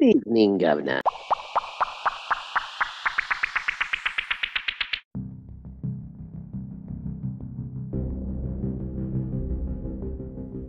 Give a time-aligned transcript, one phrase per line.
[0.00, 1.02] Good evening, Governor.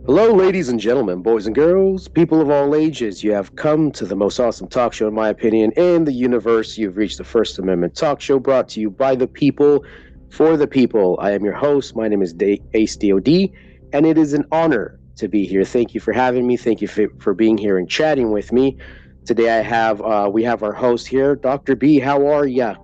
[0.04, 3.24] Hello, ladies and gentlemen, boys and girls, people of all ages.
[3.24, 6.76] You have come to the most awesome talk show, in my opinion, in the universe.
[6.76, 9.82] You've reached the First Amendment talk show brought to you by the people,
[10.28, 11.18] for the people.
[11.22, 11.96] I am your host.
[11.96, 12.34] My name is
[12.74, 13.28] Ace DOD,
[13.94, 15.64] and it is an honor to be here.
[15.64, 16.58] Thank you for having me.
[16.58, 18.76] Thank you for, for being here and chatting with me.
[19.24, 21.76] Today, I have uh, we have our host here, Dr.
[21.76, 22.00] B.
[22.00, 22.74] How are ya?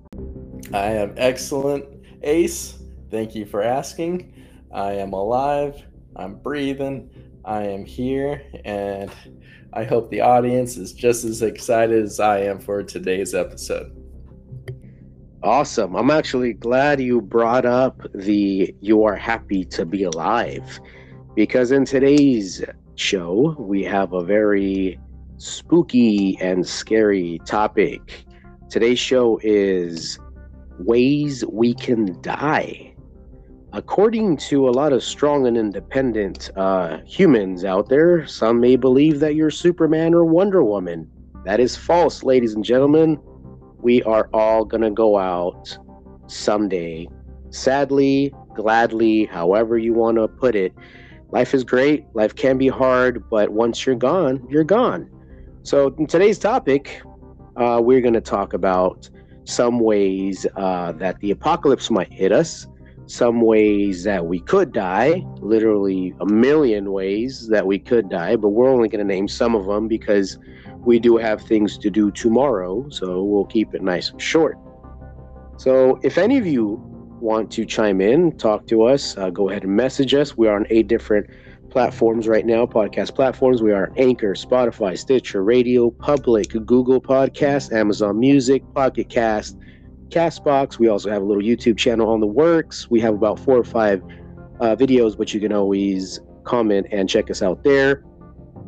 [0.72, 1.84] I am excellent,
[2.22, 2.78] Ace.
[3.10, 4.32] Thank you for asking.
[4.72, 5.82] I am alive.
[6.14, 7.10] I'm breathing.
[7.44, 9.10] I am here, and
[9.72, 13.90] I hope the audience is just as excited as I am for today's episode.
[15.42, 15.96] Awesome.
[15.96, 20.80] I'm actually glad you brought up the you are happy to be alive
[21.34, 25.00] because in today's show, we have a very
[25.38, 28.24] spooky and scary topic.
[28.68, 30.18] Today's show is
[30.78, 32.88] ways we can die
[33.72, 39.20] according to a lot of strong and independent uh, humans out there, some may believe
[39.20, 41.08] that you're Superman or Wonder Woman.
[41.44, 43.18] That is false, ladies and gentlemen.
[43.80, 45.76] We are all going to go out
[46.26, 47.08] someday.
[47.50, 50.74] Sadly, gladly, however you want to put it.
[51.30, 52.04] Life is great.
[52.14, 55.08] Life can be hard, but once you're gone, you're gone.
[55.68, 57.02] So, in today's topic,
[57.58, 59.10] uh, we're going to talk about
[59.44, 62.66] some ways uh, that the apocalypse might hit us
[63.04, 68.48] some ways that we could die, literally a million ways that we could die, but
[68.48, 70.38] we're only going to name some of them because
[70.86, 74.56] we do have things to do tomorrow, so we'll keep it nice and short.
[75.58, 76.80] So, if any of you
[77.20, 80.34] want to chime in, talk to us, uh, go ahead and message us.
[80.34, 81.28] We are on eight different
[81.70, 83.62] platforms right now, podcast platforms.
[83.62, 89.58] We are Anchor, Spotify, Stitcher, Radio, Public, Google Podcast, Amazon Music, Pocket Cast,
[90.08, 90.78] Castbox.
[90.78, 92.90] We also have a little YouTube channel on the works.
[92.90, 94.02] We have about four or five
[94.60, 98.04] uh, videos, but you can always comment and check us out there.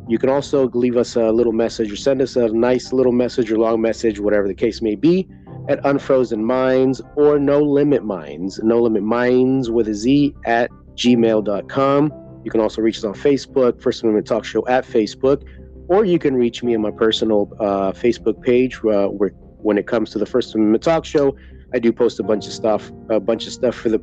[0.07, 3.51] You can also leave us a little message or send us a nice little message
[3.51, 5.27] or long message, whatever the case may be,
[5.69, 8.59] at Unfrozen Minds or No Limit Minds.
[8.63, 12.20] No Limit Minds with a Z at gmail.com.
[12.43, 15.43] You can also reach us on Facebook, First Amendment Talk Show at Facebook,
[15.87, 19.31] or you can reach me on my personal uh, Facebook page uh, where
[19.63, 21.35] when it comes to the First Amendment talk show,
[21.73, 23.99] I do post a bunch of stuff, a bunch of stuff for the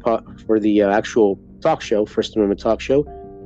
[0.46, 3.02] for the uh, actual talk show, First Amendment talk show.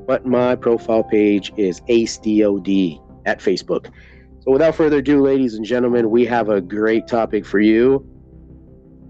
[0.07, 3.93] But my profile page is AceDOD at Facebook.
[4.41, 8.05] So without further ado, ladies and gentlemen, we have a great topic for you.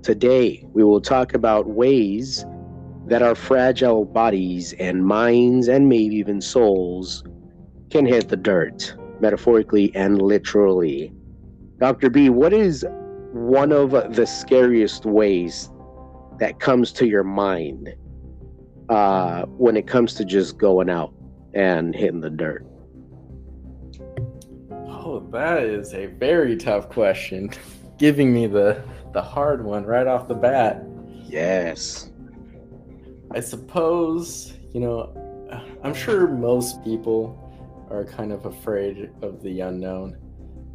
[0.03, 2.45] Today, we will talk about ways
[3.13, 7.23] that our fragile bodies and minds and maybe even souls
[7.91, 11.13] can hit the dirt, metaphorically and literally.
[11.79, 12.09] Dr.
[12.09, 12.87] B, what is
[13.33, 15.69] one of the scariest ways
[16.39, 17.95] that comes to your mind
[18.89, 21.13] uh, when it comes to just going out
[21.53, 22.65] and hitting the dirt?
[24.89, 27.51] Oh, that is a very tough question.
[27.99, 30.83] Giving me the the hard one right off the bat.
[31.27, 32.09] Yes.
[33.35, 35.13] I suppose, you know,
[35.83, 37.39] I'm sure most people
[37.91, 40.19] are kind of afraid of the unknown,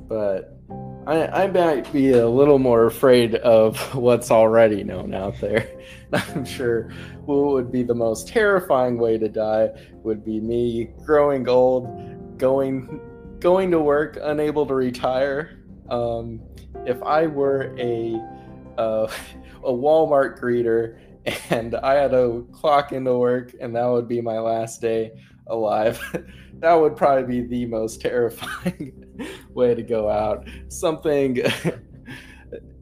[0.08, 0.60] but
[1.06, 5.70] I, I might be a little more afraid of what's already known out there.
[6.14, 6.90] I'm sure
[7.26, 9.70] what would be the most terrifying way to die
[10.04, 13.02] would be me growing old, going
[13.40, 15.64] going to work, unable to retire.
[15.90, 16.42] Um,
[16.88, 18.20] if I were a
[18.80, 19.08] uh,
[19.64, 21.00] a Walmart greeter
[21.50, 25.12] and I had to clock into work and that would be my last day
[25.48, 26.02] alive,
[26.60, 29.04] that would probably be the most terrifying
[29.54, 30.48] way to go out.
[30.70, 31.38] Something,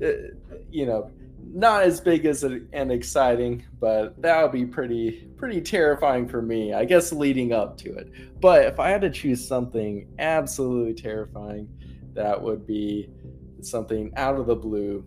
[0.72, 1.12] you know,
[1.48, 6.74] not as big as and exciting, but that would be pretty pretty terrifying for me.
[6.74, 8.42] I guess leading up to it.
[8.42, 11.70] But if I had to choose something absolutely terrifying,
[12.14, 13.10] that would be
[13.62, 15.06] something out of the blue.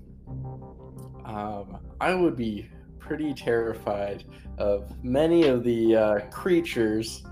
[1.25, 2.71] Um, I would be
[3.09, 4.25] pretty terrified
[4.59, 7.25] of many of the uh, creatures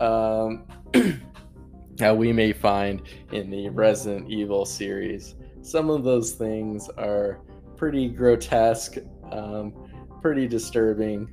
[0.00, 0.64] um,
[1.94, 5.36] that we may find in the Resident Evil series.
[5.62, 7.42] Some of those things are
[7.76, 8.96] pretty grotesque,
[9.30, 9.72] um,
[10.20, 11.28] pretty disturbing.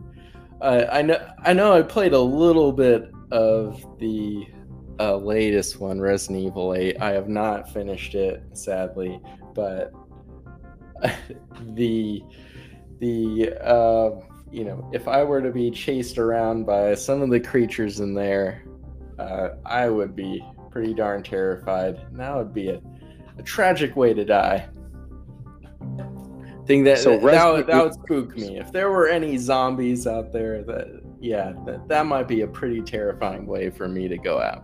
[0.62, 4.46] Uh, I know I know I played a little bit of the
[5.00, 7.02] uh, latest one, Resident Evil 8.
[7.02, 9.20] I have not finished it, sadly,
[9.56, 9.92] but
[11.74, 12.22] the
[13.00, 14.12] the uh,
[14.52, 18.14] you know if I were to be chased around by some of the creatures in
[18.14, 18.64] there,
[19.20, 21.96] uh, I would be pretty darn terrified.
[22.10, 22.82] And that would be a
[23.38, 24.68] a tragic way to die.
[26.66, 28.60] thing that so that, would, that would spook me.
[28.60, 32.82] If there were any zombies out there, that yeah, that, that might be a pretty
[32.82, 34.64] terrifying way for me to go out.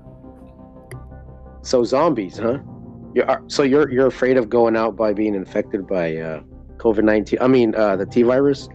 [1.62, 2.60] So zombies, huh?
[3.16, 6.42] You're, so you're you're afraid of going out by being infected by uh,
[6.84, 7.40] COVID nineteen?
[7.42, 8.70] I mean, uh, the T virus.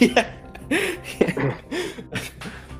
[0.00, 0.30] yeah.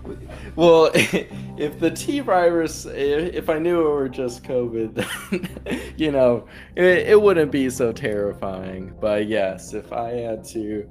[0.57, 6.47] well, if the T virus, if I knew it were just COVID, then, you know,
[6.77, 8.95] it, it wouldn't be so terrifying.
[9.01, 10.89] But yes, if I had to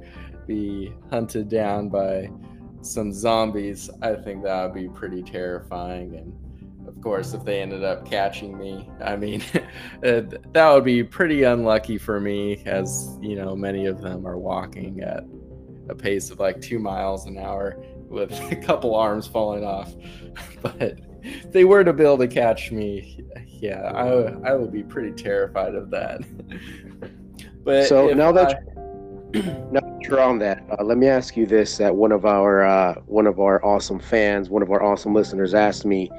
[0.48, 2.30] be hunted down by
[2.82, 6.16] some zombies, I think that would be pretty terrifying.
[6.16, 6.34] And
[6.96, 9.44] of course, if they ended up catching me, I mean,
[10.02, 15.02] that would be pretty unlucky for me, as you know, many of them are walking
[15.02, 15.24] at
[15.90, 19.94] a pace of like two miles an hour with a couple arms falling off.
[20.62, 24.82] But if they were to be able to catch me, yeah, I, I would be
[24.82, 26.22] pretty terrified of that.
[27.66, 29.40] but so now that I,
[29.72, 32.64] now that you're on that, uh, let me ask you this: that one of our
[32.64, 36.10] uh, one of our awesome fans, one of our awesome listeners, asked me,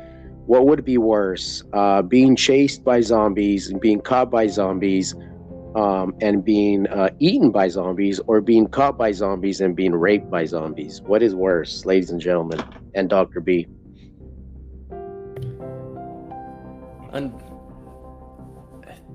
[0.46, 5.14] "What would be worse, uh, being chased by zombies and being caught by zombies?"
[5.74, 10.30] um, and being uh, eaten by zombies or being caught by zombies and being raped
[10.30, 11.00] by zombies?
[11.02, 12.62] What is worse, ladies and gentlemen,
[12.94, 13.40] and Dr.
[13.40, 13.66] B?
[17.12, 17.32] And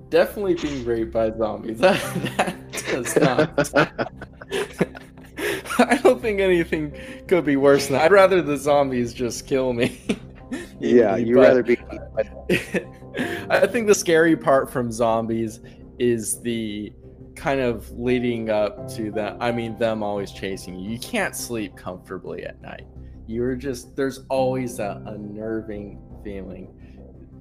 [0.09, 1.79] definitely being raped by zombies.
[1.89, 2.01] That,
[2.37, 2.55] that
[2.91, 4.09] does not.
[5.79, 6.93] I don't think anything
[7.27, 8.05] could be worse than that.
[8.05, 9.99] I'd rather the zombies just kill me.
[10.79, 11.77] yeah, you'd rather be.
[13.49, 15.59] I think the scary part from zombies
[15.97, 16.93] is the
[17.35, 19.37] kind of leading up to that.
[19.39, 20.91] I mean, them always chasing you.
[20.91, 22.85] You can't sleep comfortably at night.
[23.27, 26.75] You're just, there's always that unnerving feeling.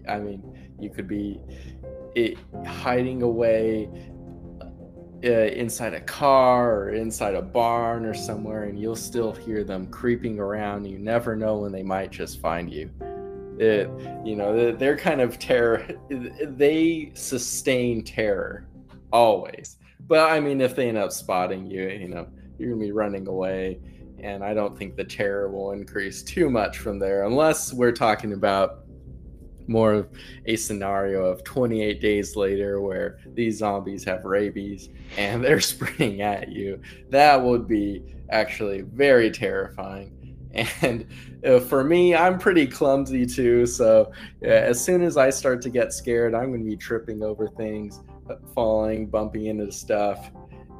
[0.08, 0.42] I mean,
[0.78, 1.40] you could be
[2.14, 3.88] it, hiding away
[5.24, 9.86] uh, inside a car or inside a barn or somewhere, and you'll still hear them
[9.88, 10.84] creeping around.
[10.86, 12.90] You never know when they might just find you
[13.60, 13.90] it,
[14.24, 18.66] you know they're kind of terror they sustain terror
[19.12, 22.26] always but i mean if they end up spotting you you know
[22.58, 23.80] you're gonna be running away
[24.20, 28.32] and i don't think the terror will increase too much from there unless we're talking
[28.32, 28.84] about
[29.68, 30.08] more of
[30.46, 36.50] a scenario of 28 days later where these zombies have rabies and they're sprinting at
[36.50, 36.80] you
[37.10, 40.18] that would be actually very terrifying
[40.82, 41.06] and
[41.46, 43.66] uh, for me, I'm pretty clumsy too.
[43.66, 47.22] So yeah, as soon as I start to get scared, I'm going to be tripping
[47.22, 50.30] over things, uh, falling, bumping into stuff.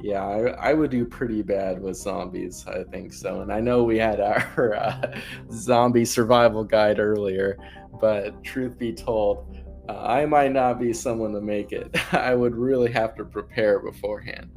[0.01, 2.65] Yeah, I, I, would do pretty bad with zombies.
[2.67, 3.41] I think so.
[3.41, 5.19] And I know we had our uh,
[5.51, 7.57] zombie survival guide earlier,
[7.99, 9.57] but truth be told,
[9.87, 11.95] uh, I might not be someone to make it.
[12.13, 14.49] I would really have to prepare beforehand.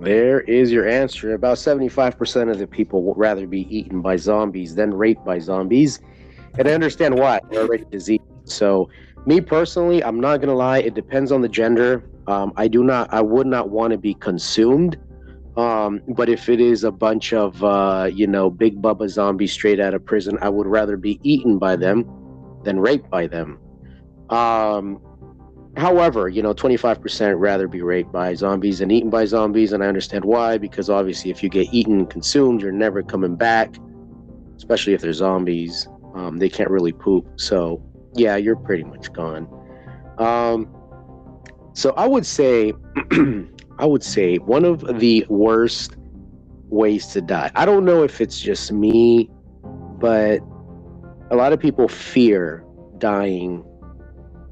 [0.00, 1.34] There is your answer.
[1.34, 6.00] About 75% of the people would rather be eaten by zombies than raped by zombies.
[6.58, 7.40] And I understand why.
[7.50, 8.22] They're already diseased.
[8.44, 8.90] So,
[9.26, 10.78] me personally, I'm not going to lie.
[10.78, 12.04] It depends on the gender.
[12.26, 14.98] Um, I do not, I would not want to be consumed.
[15.56, 19.78] Um, but if it is a bunch of, uh, you know, big bubba zombies straight
[19.78, 22.04] out of prison, I would rather be eaten by them
[22.64, 23.58] than raped by them.
[24.30, 25.00] Um,
[25.76, 29.72] However, you know, 25% rather be raped by zombies than eaten by zombies.
[29.72, 33.34] And I understand why, because obviously, if you get eaten and consumed, you're never coming
[33.34, 33.74] back,
[34.56, 35.88] especially if they're zombies.
[36.14, 37.26] Um, they can't really poop.
[37.36, 37.82] So,
[38.14, 39.48] yeah, you're pretty much gone.
[40.18, 40.72] Um,
[41.72, 42.72] so, I would say,
[43.78, 45.96] I would say one of the worst
[46.68, 47.50] ways to die.
[47.54, 49.30] I don't know if it's just me,
[49.98, 50.40] but
[51.30, 52.64] a lot of people fear
[52.98, 53.64] dying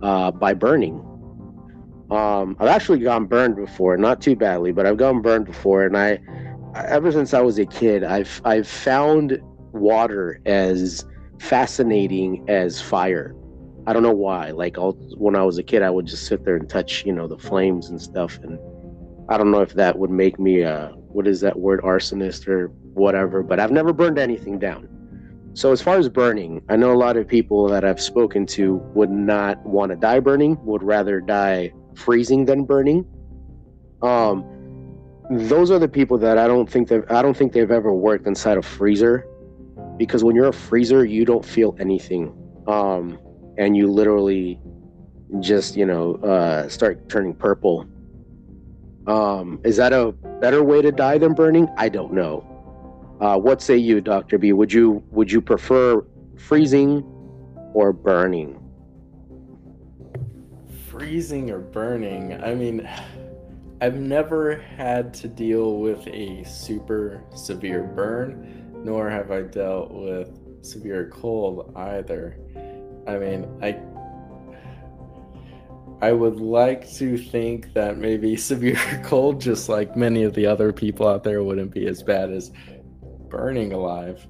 [0.02, 1.00] uh, by burning
[2.12, 5.96] um, I've actually gotten burned before, not too badly, but I've gotten burned before, and
[5.96, 6.18] I,
[6.74, 9.40] ever since I was a kid, I've I've found
[9.72, 11.06] water as
[11.38, 13.34] fascinating as fire.
[13.86, 14.50] I don't know why.
[14.50, 17.14] Like I'll, when I was a kid, I would just sit there and touch, you
[17.14, 18.58] know, the flames and stuff, and
[19.32, 22.68] I don't know if that would make me a what is that word, arsonist or
[22.94, 23.42] whatever.
[23.42, 24.88] But I've never burned anything down.
[25.54, 28.76] So as far as burning, I know a lot of people that I've spoken to
[28.94, 33.06] would not want to die burning, would rather die freezing than burning.
[34.02, 34.44] Um,
[35.30, 38.26] those are the people that I don't think that I don't think they've ever worked
[38.26, 39.26] inside a freezer,
[39.96, 42.34] because when you're a freezer, you don't feel anything,
[42.66, 43.18] um,
[43.58, 44.58] and you literally
[45.40, 47.86] just you know uh, start turning purple.
[49.06, 51.68] Um, is that a better way to die than burning?
[51.76, 52.48] I don't know.
[53.20, 54.52] Uh, what say you, Doctor B?
[54.52, 56.04] Would you would you prefer
[56.36, 57.02] freezing
[57.74, 58.62] or burning?
[61.02, 62.40] freezing or burning.
[62.44, 62.88] I mean,
[63.80, 70.38] I've never had to deal with a super severe burn, nor have I dealt with
[70.60, 72.36] severe cold either.
[73.08, 73.72] I mean, I
[76.02, 80.72] I would like to think that maybe severe cold, just like many of the other
[80.72, 82.50] people out there, wouldn't be as bad as
[83.28, 84.26] burning alive.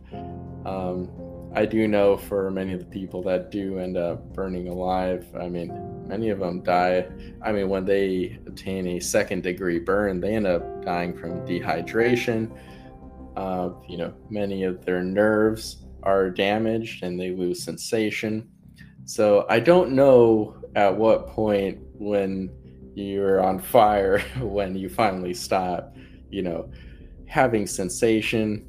[0.67, 1.11] Um,
[1.55, 5.49] I do know for many of the people that do end up burning alive, I
[5.49, 7.07] mean, many of them die.
[7.43, 12.55] I mean, when they obtain a second degree burn, they end up dying from dehydration.
[13.35, 18.47] Uh, you know, many of their nerves are damaged and they lose sensation.
[19.05, 22.50] So I don't know at what point when
[22.95, 25.97] you're on fire when you finally stop
[26.31, 26.71] you know
[27.26, 28.67] having sensation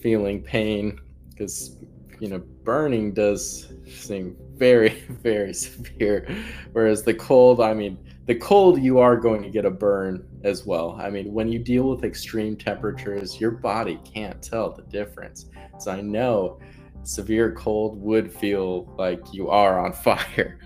[0.00, 0.98] feeling pain
[1.30, 1.76] because
[2.20, 4.88] you know burning does seem very
[5.22, 6.26] very severe.
[6.72, 10.66] Whereas the cold i mean the cold you are going to get a burn as
[10.66, 10.98] well.
[11.00, 15.46] I mean when you deal with extreme temperatures your body can't tell the difference.
[15.78, 16.58] So i know
[17.04, 20.58] severe cold would feel like you are on fire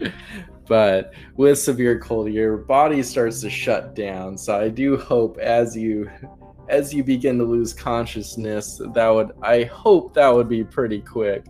[0.66, 4.36] but with severe cold your body starts to shut down.
[4.38, 6.10] So i do hope as you
[6.68, 11.46] as you begin to lose consciousness that would i hope that would be pretty quick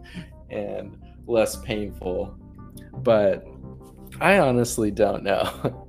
[0.50, 2.36] and less painful.
[2.98, 3.46] But
[4.20, 5.88] i honestly don't know.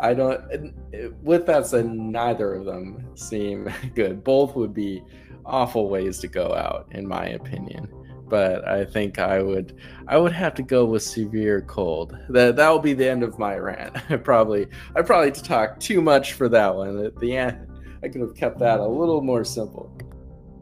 [0.00, 0.74] I don't
[1.22, 4.24] with that said neither of them seem good.
[4.24, 5.02] Both would be
[5.44, 7.88] awful ways to go out in my opinion
[8.32, 9.76] but I think I would
[10.08, 12.16] I would have to go with severe cold.
[12.30, 13.94] That that will be the end of my rant.
[14.08, 17.04] I probably I probably to talk too much for that one.
[17.04, 17.68] At the end,
[18.02, 19.94] I could have kept that a little more simple.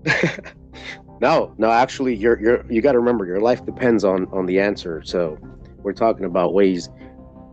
[1.20, 4.58] no, no, actually, you're you're you got to remember your life depends on on the
[4.58, 5.00] answer.
[5.04, 5.38] So
[5.84, 6.88] we're talking about ways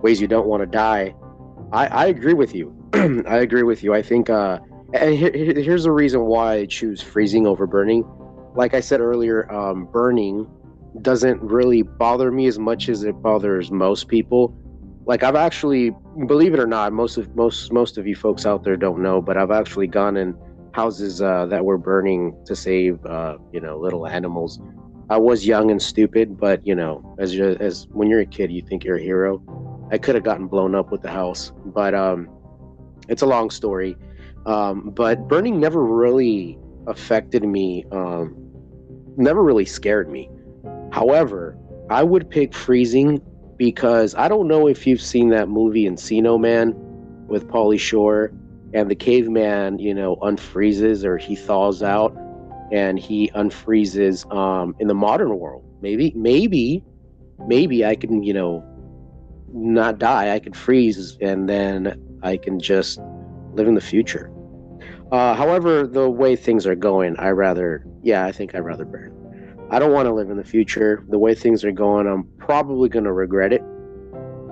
[0.02, 1.14] ways you don't want to die.
[1.72, 2.76] I I agree with you.
[3.28, 3.94] I agree with you.
[3.94, 4.58] I think uh,
[4.96, 8.04] and here, here's the reason why I choose freezing over burning
[8.58, 10.48] like I said earlier, um, burning
[11.04, 14.58] doesn't really bother me as much as it bothers most people.
[15.06, 15.92] Like I've actually,
[16.26, 19.22] believe it or not, most of most most of you folks out there don't know,
[19.22, 20.36] but I've actually gone in
[20.74, 24.60] houses uh, that were burning to save, uh, you know, little animals.
[25.10, 28.64] I was young and stupid, but you know, as as when you're a kid, you
[28.64, 29.42] think you're a hero.
[29.92, 32.28] I could have gotten blown up with the house, but um,
[33.08, 33.96] it's a long story.
[34.48, 38.47] Um, but burning never really affected me um,
[39.18, 40.30] never really scared me.
[40.92, 41.58] However,
[41.90, 43.22] I would pick freezing
[43.58, 46.74] because I don't know if you've seen that movie Encino Man
[47.28, 48.32] with Pauly Shore
[48.74, 52.16] and the caveman, you know, unfreezes or he thaws out
[52.72, 55.64] and he unfreezes um, in the modern world.
[55.82, 56.84] Maybe, maybe,
[57.48, 58.64] maybe I can, you know,
[59.54, 60.34] not die.
[60.34, 63.00] I can freeze and then I can just
[63.54, 64.32] live in the future.
[65.12, 69.14] Uh, however, the way things are going, I rather, yeah, I think I'd rather burn.
[69.70, 71.06] I don't want to live in the future.
[71.10, 73.62] The way things are going, I'm probably going to regret it.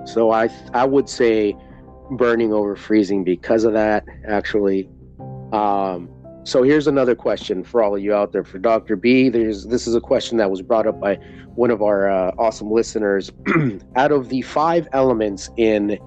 [0.06, 1.56] So I, I would say
[2.12, 4.90] burning over freezing because of that, actually.
[5.52, 6.10] Um,
[6.44, 8.44] so here's another question for all of you out there.
[8.44, 8.96] For Dr.
[8.96, 11.16] B, there's this is a question that was brought up by
[11.56, 13.32] one of our uh, awesome listeners.
[13.96, 15.98] out of the five elements in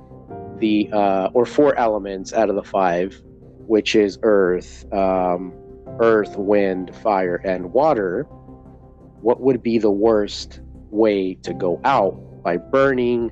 [0.58, 3.20] the, uh, or four elements out of the five,
[3.68, 5.52] which is earth, um,
[6.00, 8.22] earth, wind, fire, and water,
[9.20, 10.60] what would be the worst
[10.90, 12.14] way to go out?
[12.42, 13.30] By burning,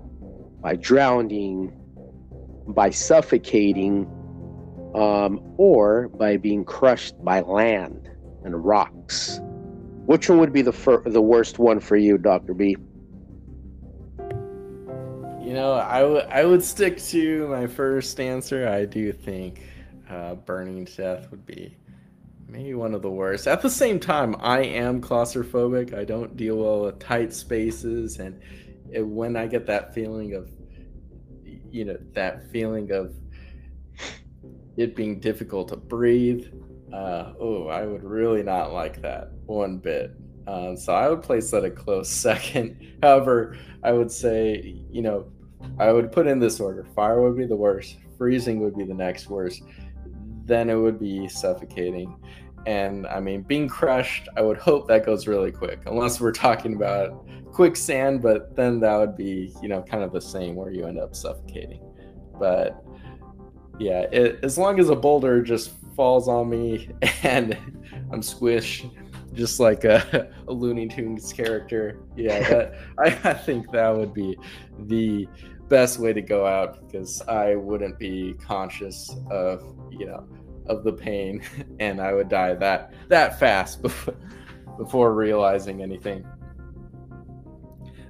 [0.61, 1.73] by drowning,
[2.69, 4.07] by suffocating,
[4.95, 8.11] um, or by being crushed by land
[8.45, 9.41] and rocks.
[10.05, 12.77] Which one would be the fir- the worst one for you, Doctor B?
[15.41, 18.69] You know, I, w- I would stick to my first answer.
[18.69, 19.63] I do think
[20.09, 21.77] uh, burning to death would be
[22.49, 23.47] maybe one of the worst.
[23.47, 25.95] At the same time, I am claustrophobic.
[25.95, 28.41] I don't deal well with tight spaces, and
[28.91, 30.51] it, when I get that feeling of,
[31.71, 33.15] you know, that feeling of
[34.77, 36.47] it being difficult to breathe,
[36.93, 40.15] uh, oh, I would really not like that one bit.
[40.47, 42.99] Um, so I would place that a close second.
[43.03, 45.27] However, I would say, you know,
[45.79, 48.95] I would put in this order: fire would be the worst, freezing would be the
[48.95, 49.63] next worst
[50.47, 52.17] then it would be suffocating.
[52.67, 56.75] And I mean, being crushed, I would hope that goes really quick, unless we're talking
[56.75, 60.87] about quicksand, but then that would be, you know, kind of the same where you
[60.87, 61.81] end up suffocating.
[62.39, 62.85] But
[63.79, 66.91] yeah, it, as long as a boulder just falls on me
[67.23, 67.57] and
[68.13, 68.91] I'm squished,
[69.33, 74.37] just like a, a Looney Tunes character, yeah, that, I, I think that would be
[74.87, 75.29] the
[75.69, 80.27] best way to go out because I wouldn't be conscious of you know
[80.67, 81.43] of the pain
[81.81, 84.15] and I would die that that fast before
[84.77, 86.27] before realizing anything.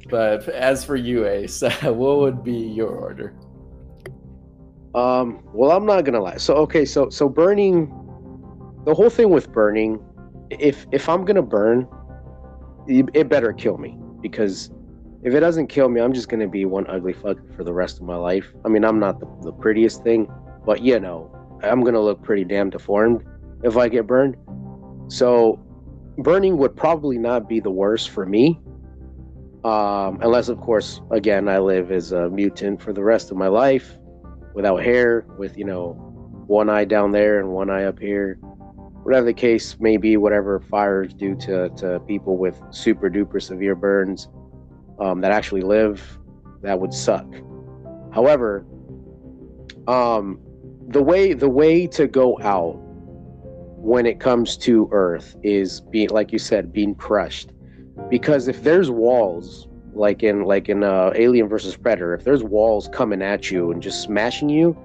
[0.09, 3.35] But as for you, Ace, what would be your order?
[4.95, 6.39] Um, well, I'm not gonna lie.
[6.39, 7.89] So okay, so so burning,
[8.85, 10.03] the whole thing with burning,
[10.51, 11.87] if if I'm gonna burn,
[12.89, 14.71] it better kill me because
[15.27, 17.99] if it doesn't kill me, I'm just gonna be one ugly fuck for the rest
[17.99, 18.55] of my life.
[18.65, 20.31] I mean, I'm not the, the prettiest thing,
[20.65, 21.29] but you know,
[21.65, 23.25] I'm gonna look pretty damn deformed
[23.65, 24.37] if I get burned.
[25.09, 25.59] So,
[26.19, 28.61] burning would probably not be the worst for me,
[29.65, 33.49] um, unless, of course, again, I live as a mutant for the rest of my
[33.49, 33.99] life,
[34.55, 35.95] without hair, with you know,
[36.47, 38.35] one eye down there and one eye up here,
[39.03, 40.17] whatever the case may be.
[40.17, 44.29] Whatever fires do to to people with super duper severe burns
[44.99, 46.19] um, that actually live,
[46.63, 47.27] that would suck.
[48.13, 48.67] However,
[49.87, 50.41] um,
[50.89, 52.77] the way the way to go out
[53.79, 57.51] when it comes to Earth is being, like you said, being crushed.
[58.09, 62.89] Because if there's walls, like in like in uh, Alien versus Predator, if there's walls
[62.93, 64.77] coming at you and just smashing you,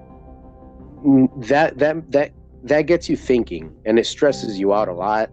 [1.38, 2.32] that that that
[2.64, 5.30] that gets you thinking, and it stresses you out a lot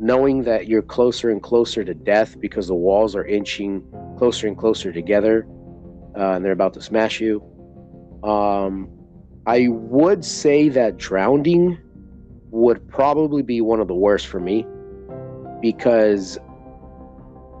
[0.00, 3.82] knowing that you're closer and closer to death because the walls are inching
[4.18, 5.46] closer and closer together
[6.18, 7.42] uh, and they're about to smash you.
[8.24, 8.90] Um,
[9.46, 11.78] I would say that drowning
[12.50, 14.66] would probably be one of the worst for me
[15.60, 16.38] because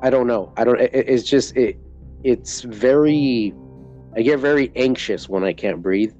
[0.02, 0.52] I don't know.
[0.56, 0.80] I don't.
[0.80, 1.78] It, it's just it.
[2.24, 3.54] It's very.
[4.16, 6.12] I get very anxious when I can't breathe,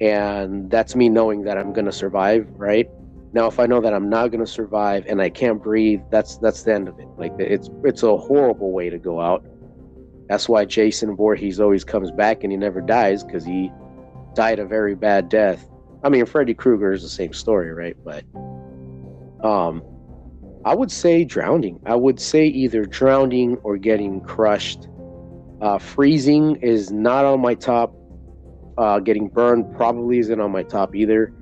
[0.00, 2.48] and that's me knowing that I'm gonna survive.
[2.56, 2.88] Right
[3.34, 6.36] now, if I know that I'm not going to survive and I can't breathe, that's
[6.36, 7.08] that's the end of it.
[7.16, 9.44] Like it's it's a horrible way to go out.
[10.28, 13.72] That's why Jason Voorhees always comes back and he never dies because he
[14.34, 15.66] died a very bad death.
[16.04, 17.96] I mean, Freddy Krueger is the same story, right?
[18.04, 18.24] But
[19.46, 19.82] um,
[20.64, 21.80] I would say drowning.
[21.86, 24.88] I would say either drowning or getting crushed.
[25.62, 27.94] Uh, freezing is not on my top.
[28.76, 31.32] Uh, getting burned probably isn't on my top either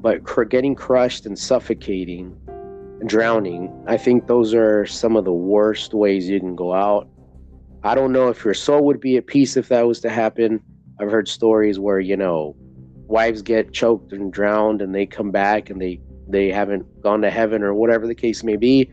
[0.00, 2.36] but getting crushed and suffocating
[3.06, 7.08] drowning i think those are some of the worst ways you can go out.
[7.82, 10.60] I don't know if your soul would be at peace if that was to happen.
[11.00, 12.54] I've heard stories where you know
[13.06, 17.30] wives get choked and drowned and they come back and they they haven't gone to
[17.30, 18.90] heaven or whatever the case may be.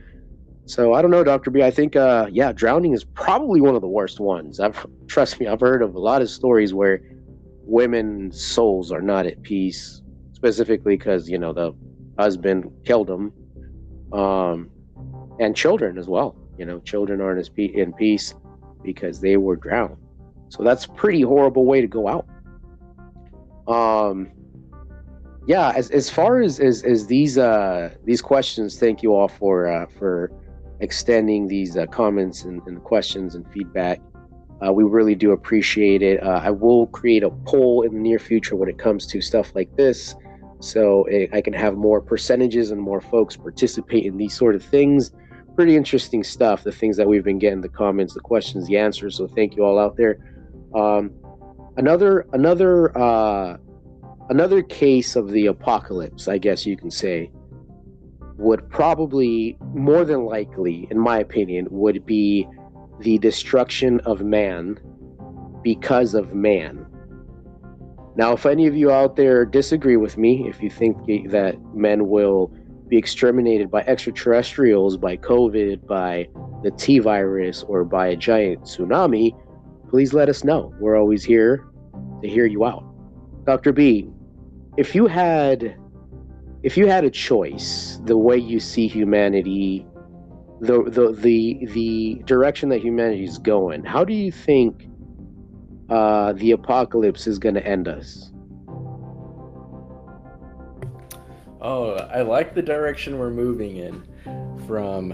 [0.66, 3.82] So i don't know dr b i think uh yeah drowning is probably one of
[3.82, 4.60] the worst ones.
[4.60, 7.02] I've trust me i've heard of a lot of stories where
[7.64, 10.02] women's souls are not at peace
[10.38, 11.74] specifically because you know the
[12.20, 13.34] husband killed him,
[14.14, 14.70] um,
[15.40, 16.36] and children as well.
[16.60, 18.36] You know, children aren't in peace
[18.84, 19.98] because they were drowned.
[20.50, 22.26] So that's a pretty horrible way to go out.
[23.68, 24.30] Um,
[25.48, 29.68] yeah, as, as far as, as, as these uh, these questions, thank you all for
[29.68, 30.32] uh, for
[30.82, 34.00] extending these uh, comments and, and questions and feedback.
[34.64, 36.22] Uh, we really do appreciate it.
[36.22, 39.52] Uh, I will create a poll in the near future when it comes to stuff
[39.56, 40.16] like this
[40.60, 44.64] so it, I can have more percentages and more folks participate in these sort of
[44.64, 45.12] things.
[45.56, 46.64] Pretty interesting stuff.
[46.64, 49.16] The things that we've been getting, the comments, the questions, the answers.
[49.18, 50.18] So thank you all out there.
[50.76, 51.12] Um,
[51.78, 53.58] another another uh,
[54.30, 57.32] another case of the apocalypse, I guess you can say,
[58.38, 62.48] would probably more than likely, in my opinion, would be
[63.00, 64.80] the destruction of man
[65.64, 66.86] because of man
[68.18, 70.98] now, if any of you out there disagree with me, if you think
[71.30, 72.52] that men will
[72.88, 76.28] be exterminated by extraterrestrials, by COVID, by
[76.64, 79.40] the T virus, or by a giant tsunami,
[79.88, 80.74] please let us know.
[80.80, 81.68] We're always here
[82.24, 82.84] to hear you out.
[83.46, 83.72] Dr.
[83.72, 84.10] B,
[84.78, 85.78] if you had
[86.64, 89.86] if you had a choice, the way you see humanity,
[90.60, 94.90] the the the the direction that humanity is going, how do you think
[95.90, 98.32] uh, the apocalypse is going to end us.
[101.60, 104.04] Oh, I like the direction we're moving in
[104.68, 105.14] from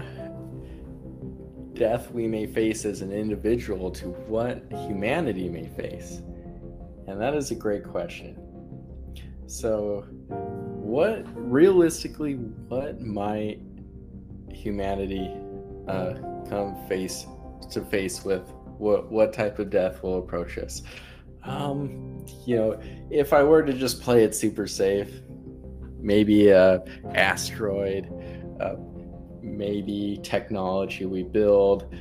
[1.74, 6.22] death we may face as an individual to what humanity may face.
[7.06, 8.38] And that is a great question.
[9.46, 13.60] So, what realistically, what might
[14.50, 15.30] humanity
[15.88, 16.14] uh,
[16.48, 17.26] come face
[17.70, 18.42] to face with
[18.78, 20.82] what what type of death will approach us.
[21.44, 25.10] Um, you know, if I were to just play it super safe,
[26.00, 26.82] maybe a
[27.14, 28.08] asteroid,
[28.60, 28.76] uh,
[29.42, 31.94] maybe technology we build,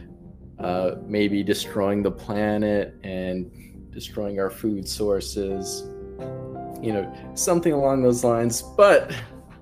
[0.60, 3.52] uh, maybe destroying the planet and
[3.92, 5.84] destroying our food sources,
[6.82, 8.62] you know, something along those lines.
[8.62, 9.14] But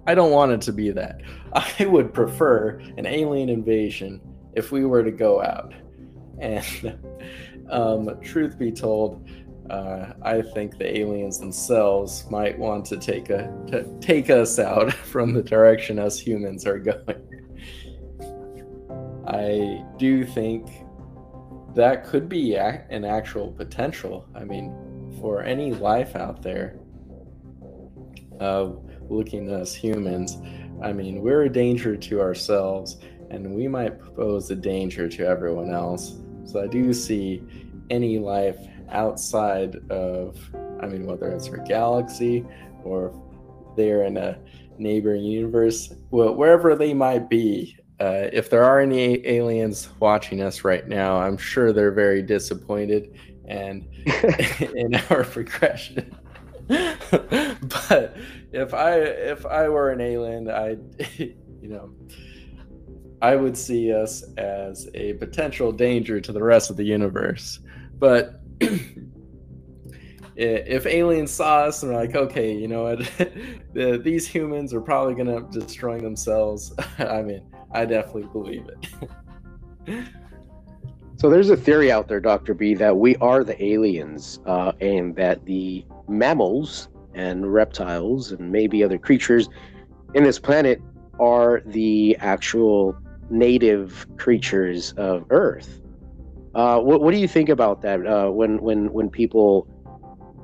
[0.08, 1.22] I don't want it to be that.
[1.54, 4.22] I would prefer an alien invasion
[4.54, 5.74] if we were to go out.
[6.42, 6.98] And
[7.70, 9.26] um, truth be told,
[9.70, 14.92] uh, I think the aliens themselves might want to take a to take us out
[15.12, 17.22] from the direction us humans are going.
[19.28, 20.68] I do think
[21.74, 24.28] that could be an actual potential.
[24.36, 24.76] I mean,
[25.22, 26.80] for any life out there,
[28.42, 28.72] uh,
[29.10, 30.38] looking at us humans,
[30.82, 32.98] I mean, we're a danger to ourselves,
[33.30, 36.21] and we might pose a danger to everyone else.
[36.46, 37.44] So I do see
[37.90, 38.58] any life
[38.90, 40.38] outside of,
[40.82, 42.46] I mean, whether it's our galaxy
[42.84, 43.14] or
[43.78, 44.38] they're in a
[44.78, 50.64] neighboring universe, well, wherever they might be, uh, if there are any aliens watching us
[50.64, 53.16] right now, I'm sure they're very disappointed
[53.48, 53.88] and
[54.76, 56.16] in our progression.
[56.68, 58.16] but
[58.54, 60.78] if I if I were an alien, I
[61.18, 61.36] you
[61.68, 61.94] know
[63.22, 67.60] I would see us as a potential danger to the rest of the universe.
[68.00, 68.42] But
[70.36, 73.00] if aliens saw us and were like, okay, you know what,
[73.74, 76.74] the, these humans are probably gonna destroy themselves.
[76.98, 78.68] I mean, I definitely believe
[79.86, 80.08] it.
[81.18, 85.16] so there's a theory out there, Doctor B, that we are the aliens, uh, and
[85.16, 89.48] that the mammals and reptiles and maybe other creatures
[90.16, 90.82] in this planet
[91.20, 92.98] are the actual
[93.32, 95.82] native creatures of Earth.
[96.54, 98.06] Uh, what, what do you think about that?
[98.06, 99.68] Uh, when when when people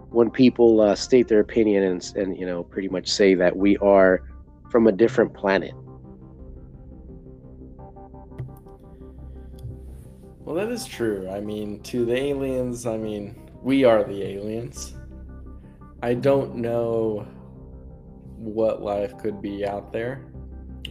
[0.09, 3.77] when people uh, state their opinion and and you know pretty much say that we
[3.77, 4.23] are
[4.71, 5.73] from a different planet.
[10.45, 11.29] Well, that is true.
[11.29, 14.93] I mean, to the aliens, I mean, we are the aliens.
[16.01, 17.27] I don't know
[18.37, 20.25] what life could be out there.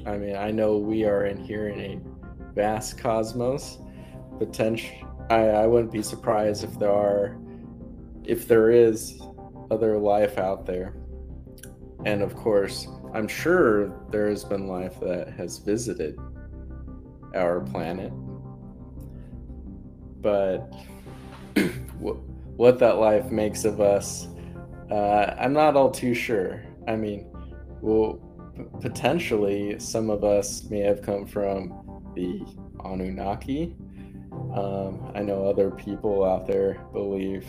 [0.07, 3.79] I mean, I know we are in here in a vast cosmos.
[4.38, 4.95] Potential.
[5.31, 7.37] I, I wouldn't be surprised if there are,
[8.25, 9.21] if there is
[9.71, 10.95] other life out there.
[12.05, 16.19] And of course, I'm sure there has been life that has visited
[17.35, 18.12] our planet
[20.27, 20.73] but
[22.01, 24.27] what that life makes of us,
[24.90, 26.64] uh, I'm not all too sure.
[26.88, 27.31] I mean,
[27.81, 28.19] well,
[28.81, 32.45] potentially some of us may have come from the
[32.85, 33.75] Anunnaki.
[34.55, 37.47] Um, I know other people out there believe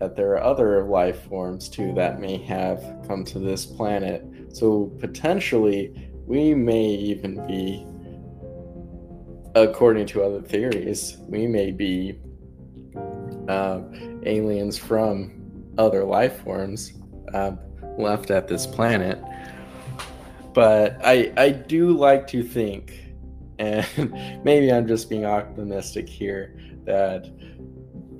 [0.00, 4.24] that there are other life forms too that may have come to this planet.
[4.52, 7.86] So potentially, we may even be
[9.54, 12.18] according to other theories, we may be
[13.48, 13.82] uh,
[14.24, 15.30] aliens from
[15.78, 16.94] other life forms
[17.32, 17.52] uh,
[17.98, 19.22] left at this planet.
[20.54, 23.00] But I, I do like to think,
[23.58, 27.24] and maybe I'm just being optimistic here, that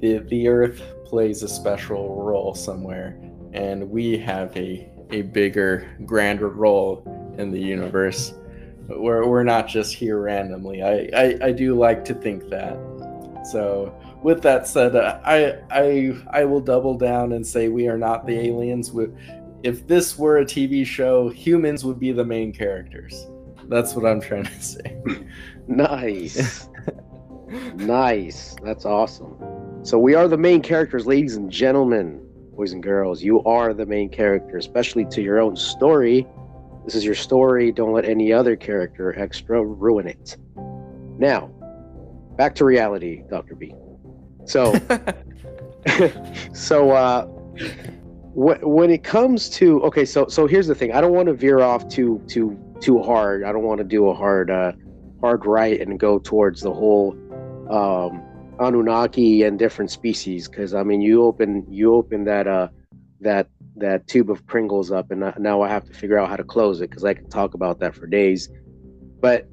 [0.01, 3.18] the, the Earth plays a special role somewhere,
[3.53, 8.35] and we have a, a bigger, grander role in the universe
[8.88, 10.83] we're, we're not just here randomly.
[10.83, 12.77] I, I, I do like to think that.
[13.51, 18.27] So, with that said, I, I, I will double down and say we are not
[18.27, 18.90] the aliens.
[19.64, 23.27] If this were a TV show, humans would be the main characters.
[23.64, 24.96] That's what I'm trying to say.
[25.66, 26.68] nice.
[27.74, 28.55] nice.
[28.62, 29.37] That's awesome.
[29.83, 32.20] So, we are the main characters, ladies and gentlemen,
[32.55, 33.22] boys and girls.
[33.22, 36.27] You are the main character, especially to your own story
[36.85, 37.72] this is your story.
[37.72, 40.37] Don't let any other character extra ruin it.
[41.18, 41.46] Now,
[42.37, 43.55] back to reality, Dr.
[43.55, 43.74] B.
[44.44, 44.74] So,
[46.53, 47.27] so, uh,
[48.35, 50.92] when it comes to okay, so so here's the thing.
[50.92, 53.44] I don't want to veer off too too too hard.
[53.44, 54.73] I don't want to do a hard uh,
[55.20, 57.16] hard right and go towards the whole
[57.70, 58.23] um,
[58.59, 62.68] Anunnaki and different species because I mean you open you open that uh
[63.20, 66.44] that that tube of Pringles up, and now I have to figure out how to
[66.44, 68.49] close it because I can talk about that for days.
[69.20, 69.49] But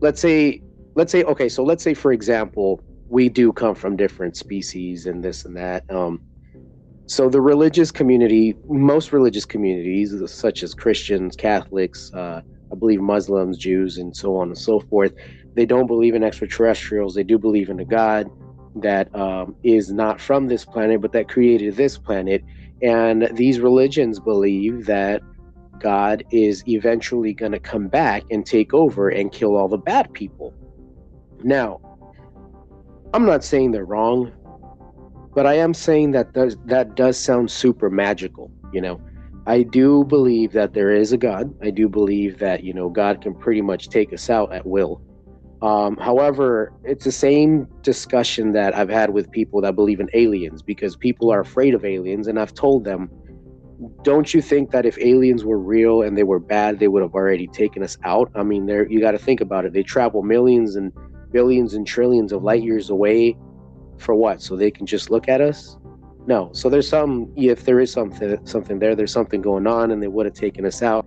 [0.00, 0.60] let's say,
[0.94, 5.24] let's say, okay, so let's say, for example, we do come from different species and
[5.24, 5.90] this and that.
[5.90, 6.20] Um,
[7.06, 12.40] so the religious community, most religious communities, such as Christians, Catholics, uh,
[12.72, 15.12] I believe Muslims, Jews, and so on and so forth,
[15.54, 17.14] they don't believe in extraterrestrials.
[17.14, 18.30] They do believe in a God
[18.76, 22.42] that um, is not from this planet, but that created this planet
[22.82, 25.22] and these religions believe that
[25.78, 30.12] God is eventually going to come back and take over and kill all the bad
[30.12, 30.52] people.
[31.44, 31.80] Now,
[33.14, 34.32] I'm not saying they're wrong.
[35.34, 38.50] But I am saying that does that does sound super magical.
[38.72, 39.00] You know,
[39.46, 41.54] I do believe that there is a God.
[41.62, 45.00] I do believe that you know God can pretty much take us out at will.
[45.62, 50.60] Um, however, it's the same discussion that I've had with people that believe in aliens
[50.60, 53.08] because people are afraid of aliens, and I've told them,
[54.02, 57.14] don't you think that if aliens were real and they were bad, they would have
[57.14, 58.30] already taken us out?
[58.34, 59.72] I mean, there you got to think about it.
[59.72, 60.92] They travel millions and
[61.30, 63.36] billions and trillions of light years away
[63.98, 64.42] for what?
[64.42, 65.76] So they can just look at us?
[66.26, 66.50] No.
[66.52, 67.32] So there's some.
[67.36, 70.64] If there is something something there, there's something going on, and they would have taken
[70.66, 71.06] us out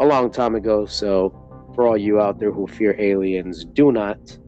[0.00, 0.86] a long time ago.
[0.86, 1.34] So
[1.74, 4.38] for all you out there who fear aliens, do not.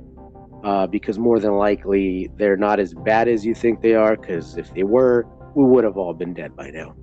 [0.65, 4.17] Uh, because more than likely they're not as bad as you think they are.
[4.17, 6.97] Because if they were, we would have all been dead by now.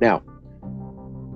[0.00, 0.22] Now,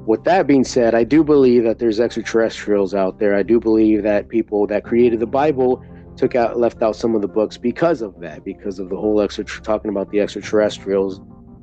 [0.06, 3.36] with that being said, I do believe that there's extraterrestrials out there.
[3.36, 5.84] I do believe that people that created the Bible
[6.20, 9.22] took out left out some of the books because of that, because of the whole
[9.22, 11.18] extra talking about the extraterrestrials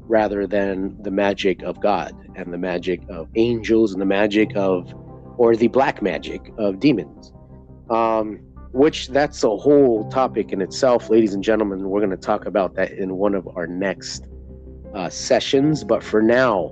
[0.07, 4.91] rather than the magic of God and the magic of angels and the magic of
[5.37, 7.31] or the black magic of demons.
[7.91, 8.39] Um,
[8.71, 11.87] which that's a whole topic in itself, ladies and gentlemen.
[11.87, 14.25] We're going to talk about that in one of our next
[14.95, 15.83] uh, sessions.
[15.83, 16.71] But for now,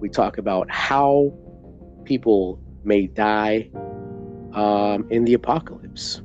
[0.00, 1.36] we talk about how
[2.04, 3.70] people may die
[4.52, 6.22] um, in the apocalypse.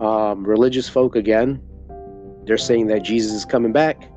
[0.00, 1.60] Um, religious folk, again,
[2.44, 4.10] they're saying that Jesus is coming back.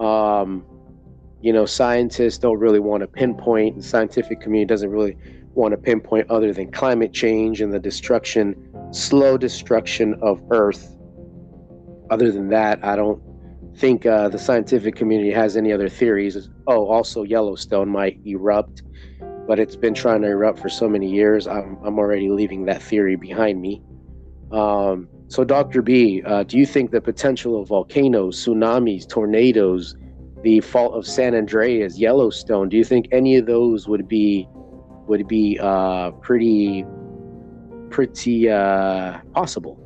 [0.00, 0.64] Um,
[1.40, 5.16] you know, scientists don't really want to pinpoint, the scientific community doesn't really
[5.54, 8.54] want to pinpoint other than climate change and the destruction,
[8.92, 10.96] slow destruction of Earth.
[12.10, 13.22] Other than that, I don't
[13.76, 16.48] think uh, the scientific community has any other theories.
[16.66, 18.82] Oh, also Yellowstone might erupt,
[19.46, 21.46] but it's been trying to erupt for so many years.
[21.46, 23.82] I'm, I'm already leaving that theory behind me.
[24.54, 25.82] Um, so, Dr.
[25.82, 29.96] B, uh, do you think the potential of volcanoes, tsunamis, tornadoes,
[30.42, 34.48] the fault of San Andreas, Yellowstone, do you think any of those would be
[35.08, 36.84] would be uh, pretty
[37.90, 39.80] pretty uh, possible?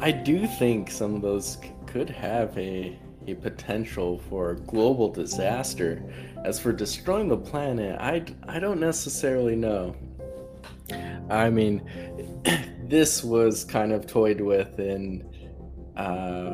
[0.00, 5.08] I do think some of those c- could have a a potential for a global
[5.08, 6.02] disaster.
[6.44, 9.96] As for destroying the planet, I, I don't necessarily know.
[11.30, 11.82] I mean,
[12.88, 15.28] this was kind of toyed with in
[15.96, 16.52] uh,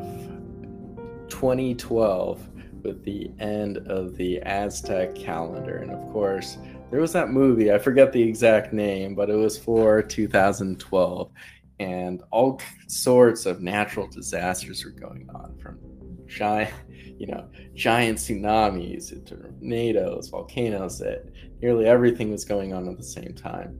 [1.29, 2.47] 2012
[2.83, 5.77] with the end of the Aztec calendar.
[5.77, 6.57] And of course,
[6.89, 11.31] there was that movie, I forget the exact name, but it was for 2012.
[11.79, 15.79] And all sorts of natural disasters were going on from
[16.27, 16.73] giant,
[17.17, 21.25] you know, giant tsunamis, tornadoes, volcanoes, that
[21.61, 23.79] nearly everything was going on at the same time.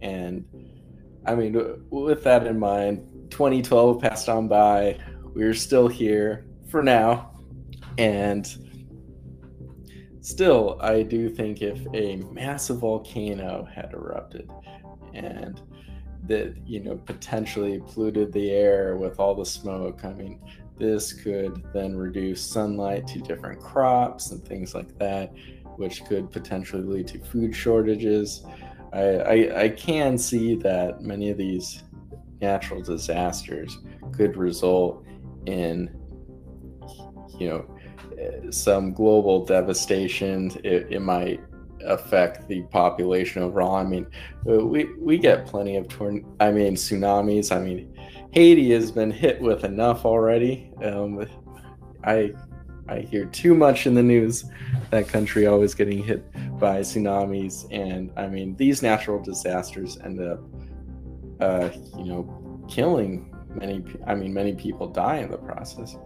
[0.00, 0.44] And
[1.24, 4.98] I mean, with that in mind, 2012 passed on by.
[5.34, 7.32] We're still here for now.
[7.98, 8.46] And
[10.20, 14.50] still, I do think if a massive volcano had erupted
[15.14, 15.60] and
[16.26, 20.40] that, you know, potentially polluted the air with all the smoke, I mean,
[20.78, 25.32] this could then reduce sunlight to different crops and things like that,
[25.76, 28.44] which could potentially lead to food shortages.
[28.92, 31.82] I, I, I can see that many of these
[32.40, 33.78] natural disasters
[34.12, 35.04] could result
[35.46, 35.90] in,
[37.38, 40.50] you know, some global devastation.
[40.64, 41.40] It, it might
[41.84, 43.76] affect the population overall.
[43.76, 44.06] I mean,
[44.44, 46.24] we we get plenty of torn.
[46.40, 47.54] I mean, tsunamis.
[47.54, 47.94] I mean,
[48.32, 50.70] Haiti has been hit with enough already.
[50.82, 51.26] Um,
[52.04, 52.32] I
[52.88, 54.44] I hear too much in the news.
[54.90, 56.24] That country always getting hit
[56.58, 60.40] by tsunamis, and I mean, these natural disasters end up,
[61.40, 63.84] uh, you know, killing many.
[64.06, 65.96] I mean, many people die in the process.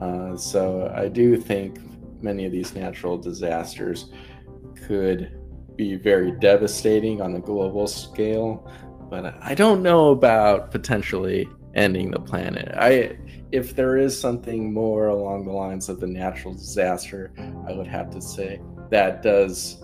[0.00, 1.80] Uh, so I do think
[2.22, 4.10] many of these natural disasters
[4.86, 5.38] could
[5.76, 8.70] be very devastating on a global scale,
[9.10, 12.72] but I don't know about potentially ending the planet.
[12.76, 13.16] I
[13.50, 17.32] if there is something more along the lines of the natural disaster,
[17.66, 19.82] I would have to say that does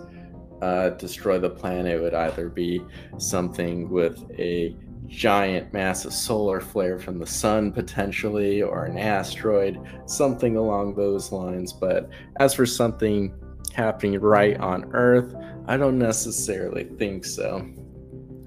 [0.61, 1.95] uh, destroy the planet.
[1.95, 2.81] It would either be
[3.17, 4.75] something with a
[5.07, 11.71] giant massive solar flare from the sun potentially or an asteroid something along those lines
[11.71, 13.31] but as for something
[13.73, 15.35] happening right on earth
[15.67, 17.63] i don't necessarily think so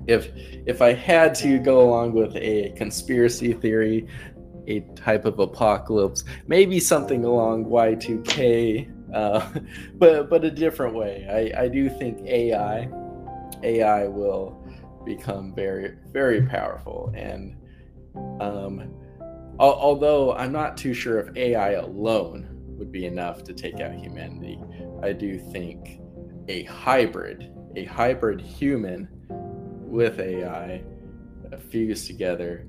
[0.09, 0.31] if
[0.66, 4.07] if i had to go along with a conspiracy theory
[4.68, 9.48] a type of apocalypse maybe something along y2k uh,
[9.94, 11.26] but but a different way.
[11.54, 12.88] I i do think ai
[13.62, 14.57] ai will
[15.04, 17.12] become very very powerful.
[17.14, 17.57] And
[18.40, 18.94] um,
[19.59, 24.61] although I'm not too sure if AI alone would be enough to take out humanity,
[25.02, 26.00] I do think
[26.48, 29.09] a hybrid, a hybrid human
[29.81, 30.83] with AI
[31.70, 32.66] fused together,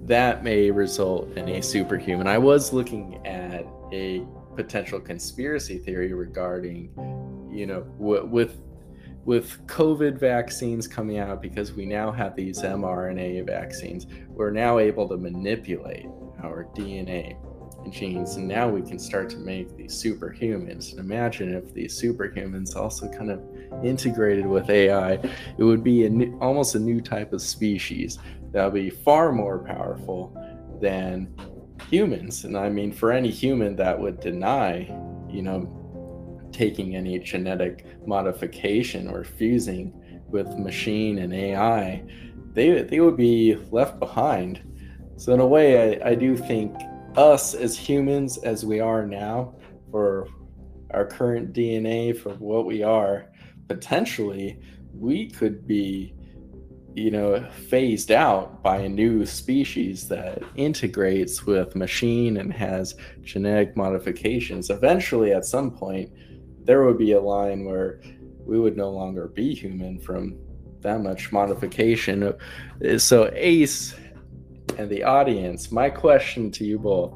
[0.00, 2.26] that may result in a superhuman.
[2.26, 6.90] I was looking at a potential conspiracy theory regarding,
[7.50, 8.60] you know, w- with
[9.24, 15.06] with COVID vaccines coming out because we now have these mRNA vaccines, we're now able
[15.06, 16.06] to manipulate
[16.42, 17.36] our DNA
[17.84, 20.92] and genes, and now we can start to make these superhumans.
[20.92, 23.42] And imagine if these superhumans also kind of
[23.84, 28.18] integrated with AI, it would be a new, almost a new type of species
[28.52, 30.36] that would be far more powerful
[30.80, 31.34] than
[31.90, 32.44] humans.
[32.44, 34.92] And I mean, for any human that would deny,
[35.28, 35.74] you know,
[36.52, 39.92] taking any genetic modification or fusing
[40.28, 42.02] with machine and AI,
[42.52, 44.62] they, they would be left behind.
[45.16, 46.74] So, in a way, I, I do think
[47.16, 49.54] us as humans, as we are now,
[49.90, 50.28] for
[50.92, 53.26] our current DNA, for what we are,
[53.68, 54.60] potentially
[54.94, 56.14] we could be
[56.98, 63.76] you know phased out by a new species that integrates with machine and has genetic
[63.76, 64.70] modifications.
[64.70, 66.10] Eventually at some point
[66.64, 68.00] there would be a line where
[68.44, 70.36] we would no longer be human from
[70.80, 72.34] that much modification.
[72.98, 73.94] So ace
[74.76, 77.14] and the audience my question to you both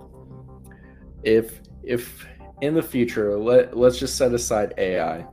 [1.23, 2.27] if if
[2.61, 5.25] in the future let, let's just set aside ai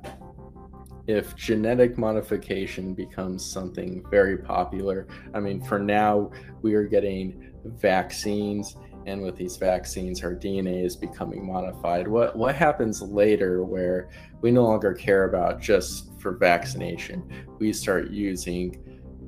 [1.10, 5.08] if genetic modification becomes something very popular.
[5.34, 6.30] I mean, for now,
[6.62, 12.08] we are getting vaccines, and with these vaccines, our DNA is becoming modified.
[12.08, 17.28] What what happens later, where we no longer care about just for vaccination?
[17.58, 18.86] We start using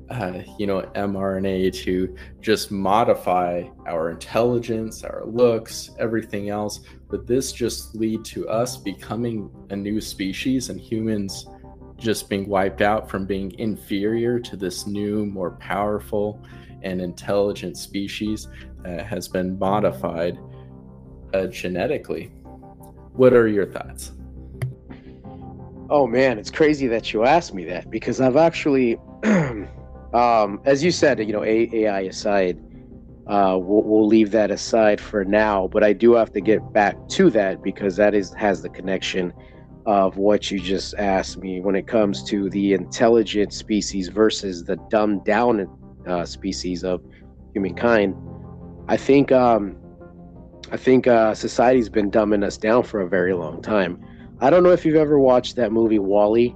[0.08, 6.80] uh, you know, mRNA to just modify our intelligence, our looks, everything else.
[7.08, 11.46] But this just lead to us becoming a new species and humans
[12.02, 16.42] just being wiped out from being inferior to this new, more powerful
[16.82, 18.48] and intelligent species
[18.82, 20.38] that has been modified
[21.32, 22.32] uh, genetically.
[23.14, 24.12] What are your thoughts?
[25.88, 28.98] Oh man, it's crazy that you asked me that because I've actually,
[30.14, 32.58] um, as you said, you know, AI aside,
[33.26, 35.68] uh, we'll, we'll leave that aside for now.
[35.68, 39.32] But I do have to get back to that because that is has the connection
[39.86, 44.76] of what you just asked me when it comes to the intelligent species versus the
[44.90, 45.68] dumbed down
[46.06, 47.02] uh, species of
[47.52, 48.14] humankind.
[48.88, 49.76] I think um,
[50.70, 54.02] I think uh, society's been dumbing us down for a very long time.
[54.40, 56.54] I don't know if you've ever watched that movie WALL-E,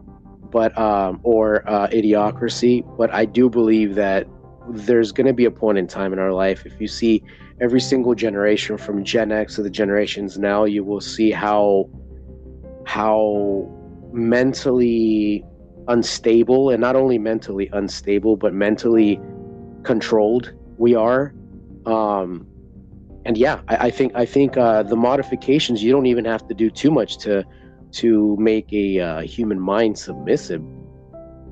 [0.51, 4.27] but um, or uh, Idiocracy, but I do believe that
[4.71, 7.23] there's going to be a point in time in our life if you see
[7.61, 11.89] every single generation from Gen X to the generations now, you will see how
[12.87, 13.68] how
[14.12, 15.44] mentally
[15.88, 19.20] unstable and not only mentally unstable but mentally
[19.83, 21.35] controlled we are.
[21.85, 22.46] Um
[23.25, 26.55] and yeah i, I think i think uh the modifications you don't even have to
[26.55, 27.44] do too much to
[27.92, 30.62] to make a uh, human mind submissive.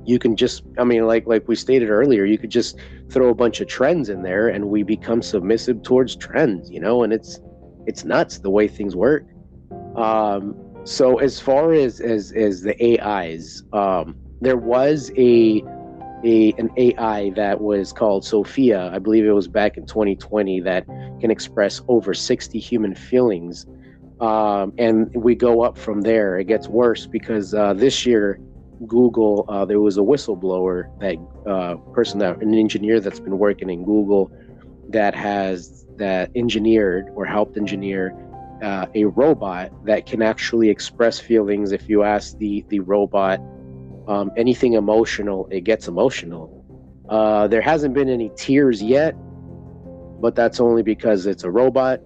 [0.05, 2.79] You can just i mean like like we stated earlier you could just
[3.11, 7.03] throw a bunch of trends in there and we become submissive towards trends you know
[7.03, 7.41] and it's
[7.87, 9.25] it's nuts the way things work.
[9.97, 15.63] Um so as far as as as the AIs, um, there was a
[16.25, 18.91] a an AI that was called Sophia.
[18.93, 20.87] I believe it was back in 2020 that
[21.21, 23.67] can express over 60 human feelings.
[24.21, 26.39] Um, and we go up from there.
[26.39, 28.39] It gets worse because uh, this year,
[28.87, 31.17] Google, uh, there was a whistleblower, that
[31.51, 34.31] uh, person that an engineer that's been working in Google,
[34.91, 38.15] that has that engineered or helped engineer
[38.63, 41.73] uh, a robot that can actually express feelings.
[41.73, 43.41] If you ask the the robot
[44.07, 46.65] um, anything emotional, it gets emotional.
[47.09, 49.15] Uh, there hasn't been any tears yet,
[50.21, 52.01] but that's only because it's a robot.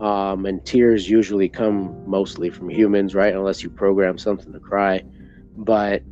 [0.00, 3.34] Um, and tears usually come mostly from humans, right?
[3.34, 5.02] Unless you program something to cry.
[5.56, 6.02] But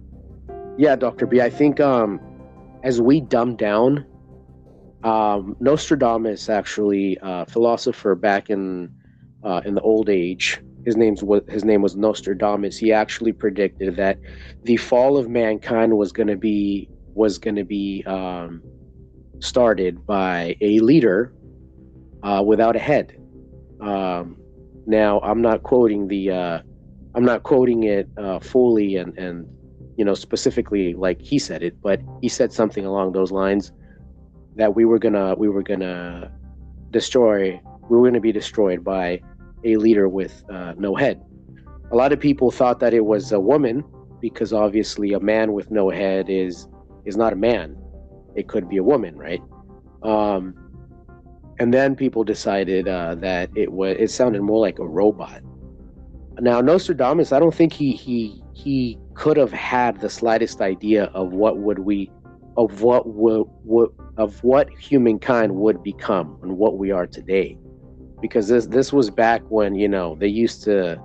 [0.76, 1.26] yeah, Dr.
[1.26, 2.20] B, I think um,
[2.82, 4.04] as we dumb down,
[5.04, 8.92] um, Nostradamus, actually, uh, philosopher back in
[9.46, 10.60] uh, in the old age.
[10.84, 12.76] His name's his name was Nostradamus.
[12.76, 14.18] He actually predicted that
[14.64, 18.62] the fall of mankind was going to be was going to be um,
[19.38, 21.32] started by a leader
[22.22, 23.16] uh, without a head.
[23.80, 24.36] Um,
[24.86, 26.60] now, I'm not quoting the uh,
[27.14, 29.46] I'm not quoting it uh, fully and and
[29.96, 33.72] you know specifically like he said it, but he said something along those lines
[34.56, 36.32] that we were gonna we were gonna
[36.90, 37.60] destroy.
[37.88, 39.20] We were to be destroyed by
[39.66, 41.20] a leader with uh, no head.
[41.90, 43.84] A lot of people thought that it was a woman
[44.20, 46.68] because obviously a man with no head is
[47.04, 47.76] is not a man.
[48.34, 49.42] It could be a woman, right?
[50.02, 50.54] Um,
[51.58, 55.42] and then people decided uh, that it was it sounded more like a robot.
[56.40, 61.32] Now Nostradamus, I don't think he he he could have had the slightest idea of
[61.32, 62.10] what would we
[62.56, 67.58] of what would, would of what humankind would become and what we are today
[68.20, 71.00] because this this was back when you know they used to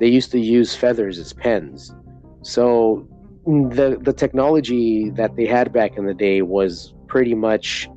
[0.00, 1.94] they used to use feathers as pens
[2.42, 3.06] so
[3.46, 7.88] the the technology that they had back in the day was pretty much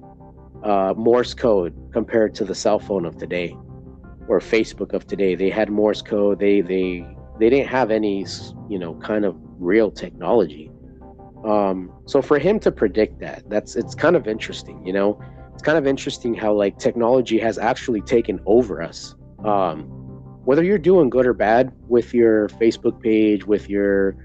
[0.63, 3.55] uh, Morse code compared to the cell phone of today
[4.27, 5.35] or Facebook of today.
[5.35, 6.39] They had Morse code.
[6.39, 7.07] They they
[7.39, 8.25] they didn't have any
[8.69, 10.69] you know kind of real technology.
[11.45, 14.85] Um, so for him to predict that, that's it's kind of interesting.
[14.85, 15.21] You know,
[15.57, 19.15] it's kind of interesting how like technology has actually taken over us.
[19.43, 19.85] Um,
[20.45, 24.15] whether you're doing good or bad with your Facebook page, with your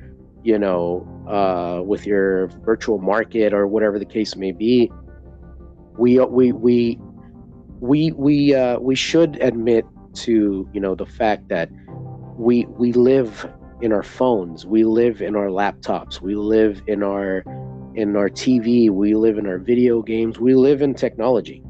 [0.43, 4.93] you know, uh, with your virtual market or whatever the case may be,
[5.97, 7.01] we we we
[7.80, 11.70] we we uh, we should admit to you know the fact that
[12.37, 17.43] we we live in our phones, we live in our laptops, we live in our
[17.95, 21.62] in our TV, we live in our video games, we live in technology.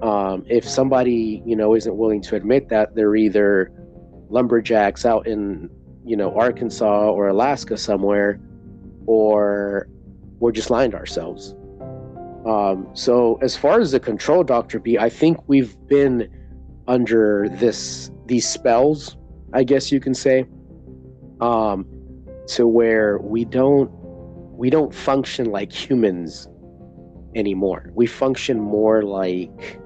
[0.00, 3.72] Um, if somebody you know isn't willing to admit that, they're either
[4.30, 5.70] lumberjacks out in
[6.04, 8.40] you know Arkansas or Alaska somewhere,
[9.06, 9.88] or
[10.40, 11.54] we're just lying to ourselves.
[12.46, 16.28] Um, so as far as the control, Doctor B, I think we've been
[16.88, 19.16] under this these spells,
[19.52, 20.46] I guess you can say,
[21.40, 21.86] um,
[22.48, 23.90] to where we don't
[24.62, 26.46] we don't function like humans
[27.34, 27.90] anymore.
[27.94, 29.80] We function more like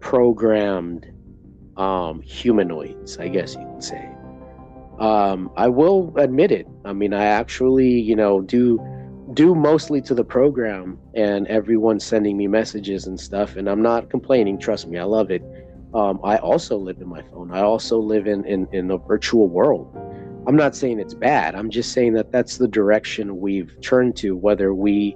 [0.00, 1.04] programmed
[1.76, 4.08] um, humanoids, I guess you can say.
[4.98, 6.66] Um, I will admit it.
[6.86, 8.80] I mean, I actually, you know, do
[9.34, 13.56] do mostly to the program and everyone sending me messages and stuff.
[13.56, 14.58] And I'm not complaining.
[14.58, 15.42] Trust me, I love it.
[15.92, 17.50] Um, I also live in my phone.
[17.52, 19.94] I also live in, in in a virtual world.
[20.48, 21.54] I'm not saying it's bad.
[21.54, 25.14] I'm just saying that that's the direction we've turned to, whether we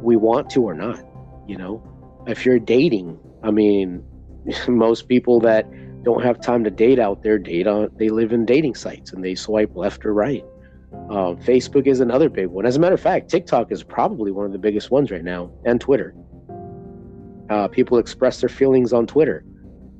[0.00, 1.04] we want to or not.
[1.46, 4.02] You know, if you're dating, I mean,
[4.68, 5.66] most people that
[6.04, 9.22] don't have time to date out there date on they live in dating sites and
[9.22, 10.44] they swipe left or right.
[11.10, 12.64] Uh, facebook is another big one.
[12.64, 15.50] As a matter of fact tiktok is probably one of the biggest ones right now
[15.64, 16.14] and twitter.
[17.50, 19.44] Uh, people express their feelings on twitter.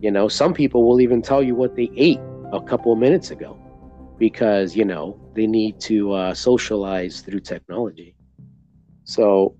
[0.01, 2.21] You know some people will even tell you what they ate
[2.53, 3.62] a couple of minutes ago
[4.19, 8.15] because you know they need to uh, socialize through technology
[9.05, 9.55] so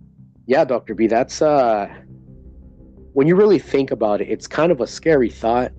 [0.47, 1.89] yeah dr b that's uh
[3.13, 5.73] when you really think about it it's kind of a scary thought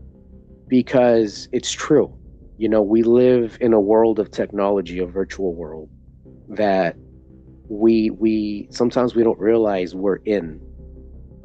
[0.74, 2.11] because it's true.
[2.57, 5.88] You know, we live in a world of technology, a virtual world
[6.49, 6.95] that
[7.69, 10.59] we we sometimes we don't realize we're in.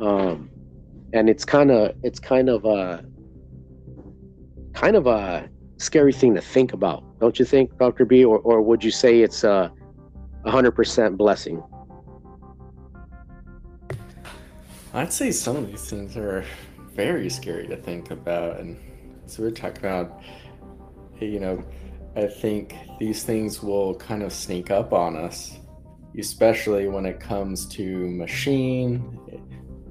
[0.00, 0.50] Um
[1.12, 3.04] and it's kind of it's kind of a
[4.72, 5.48] kind of a
[5.78, 8.04] scary thing to think about, don't you think, Dr.
[8.04, 8.24] B?
[8.24, 9.72] Or or would you say it's a
[10.44, 11.62] hundred percent blessing?
[14.94, 16.44] I'd say some of these things are
[16.94, 18.76] very scary to think about and
[19.28, 20.22] so we're talking about,
[21.20, 21.62] you know,
[22.16, 25.58] I think these things will kind of sneak up on us,
[26.18, 29.20] especially when it comes to machine,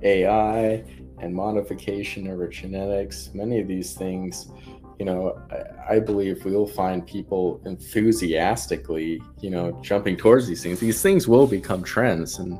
[0.01, 0.83] AI,
[1.19, 3.29] and modification over genetics.
[3.33, 4.51] Many of these things,
[4.99, 5.39] you know,
[5.87, 10.79] I, believe we'll find people enthusiastically, you know, jumping towards these things.
[10.79, 12.39] These things will become trends.
[12.39, 12.59] And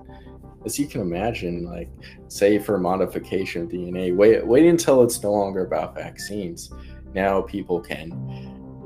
[0.63, 1.89] as you can imagine, like
[2.27, 6.71] say for modification of DNA, wait wait until it's no longer about vaccines.
[7.13, 8.11] Now people can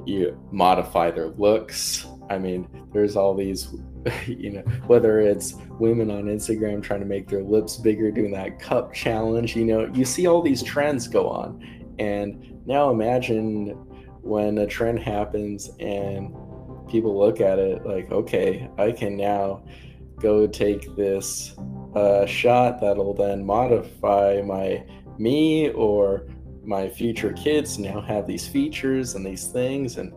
[0.05, 2.07] you modify their looks.
[2.29, 3.75] I mean, there's all these,
[4.27, 8.59] you know, whether it's women on Instagram trying to make their lips bigger, doing that
[8.59, 11.67] cup challenge, you know, you see all these trends go on.
[11.99, 13.69] And now imagine
[14.21, 16.33] when a trend happens and
[16.89, 19.63] people look at it like, okay, I can now
[20.19, 21.55] go take this
[21.95, 24.83] uh, shot that'll then modify my
[25.17, 26.27] me or
[26.63, 29.97] my future kids now have these features and these things.
[29.97, 30.13] And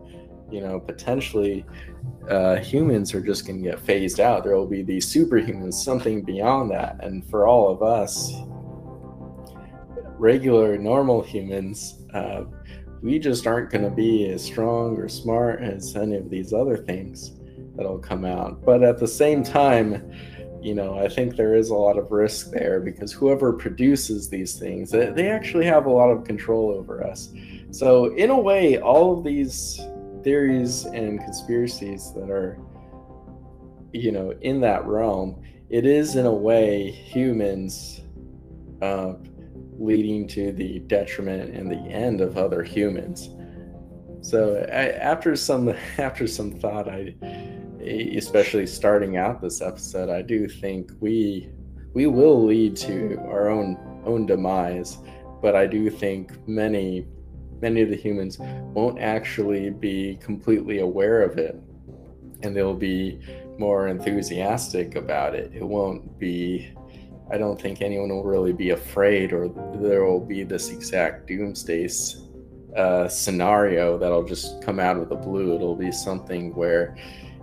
[0.51, 1.65] you know potentially
[2.29, 4.43] uh, humans are just going to get phased out.
[4.43, 7.03] There will be these superhumans something beyond that.
[7.03, 8.31] And for all of us
[10.17, 12.45] regular normal humans uh,
[13.05, 16.75] we just aren't going to be as strong or smart as any of these other
[16.75, 17.33] things
[17.75, 18.65] that'll come out.
[18.65, 20.11] But at the same time,
[20.59, 24.57] you know, I think there is a lot of risk there because whoever produces these
[24.57, 27.31] things, they, actually have a lot of control over us.
[27.69, 29.79] So, in a way, all of these
[30.23, 32.57] theories and conspiracies that are,
[33.93, 38.01] you know, in that realm, it is in a way humans
[38.81, 39.13] uh,
[39.77, 43.29] leading to the detriment and the end of other humans.
[44.21, 47.15] So, I, after some after some thought, I
[47.81, 51.49] especially starting out this episode, I do think we
[51.93, 54.97] we will lead to our own own demise,
[55.41, 57.07] but I do think many
[57.61, 61.59] many of the humans won't actually be completely aware of it
[62.43, 63.19] and they'll be
[63.57, 65.51] more enthusiastic about it.
[65.53, 66.73] It won't be
[67.31, 69.49] I don't think anyone will really be afraid or
[69.81, 71.89] there will be this exact doomsday
[72.77, 75.55] uh, scenario that'll just come out of the blue.
[75.55, 76.95] It'll be something where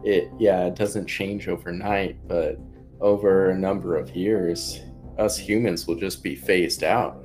[0.04, 2.58] it yeah it doesn't change overnight but
[3.00, 4.80] over a number of years
[5.18, 7.24] us humans will just be phased out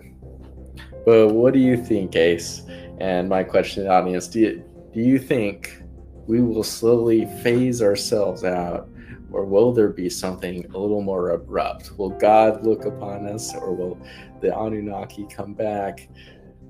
[1.05, 2.63] but what do you think ace
[2.99, 5.81] and my question to the audience do you, do you think
[6.27, 8.89] we will slowly phase ourselves out
[9.31, 13.73] or will there be something a little more abrupt will god look upon us or
[13.73, 13.99] will
[14.41, 16.07] the anunnaki come back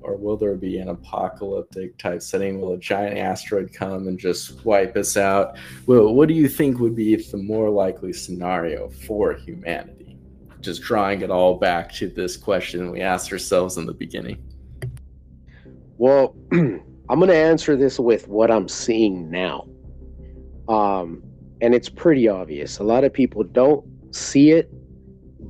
[0.02, 2.60] or will there be an apocalyptic type setting?
[2.60, 5.56] Will a giant asteroid come and just wipe us out?
[5.86, 10.16] Well, what do you think would be the more likely scenario for humanity?
[10.60, 14.42] Just drawing it all back to this question we asked ourselves in the beginning.
[15.96, 19.66] Well, I'm going to answer this with what I'm seeing now.
[20.68, 21.22] Um,
[21.60, 22.78] and it's pretty obvious.
[22.78, 23.84] A lot of people don't
[24.14, 24.70] see it,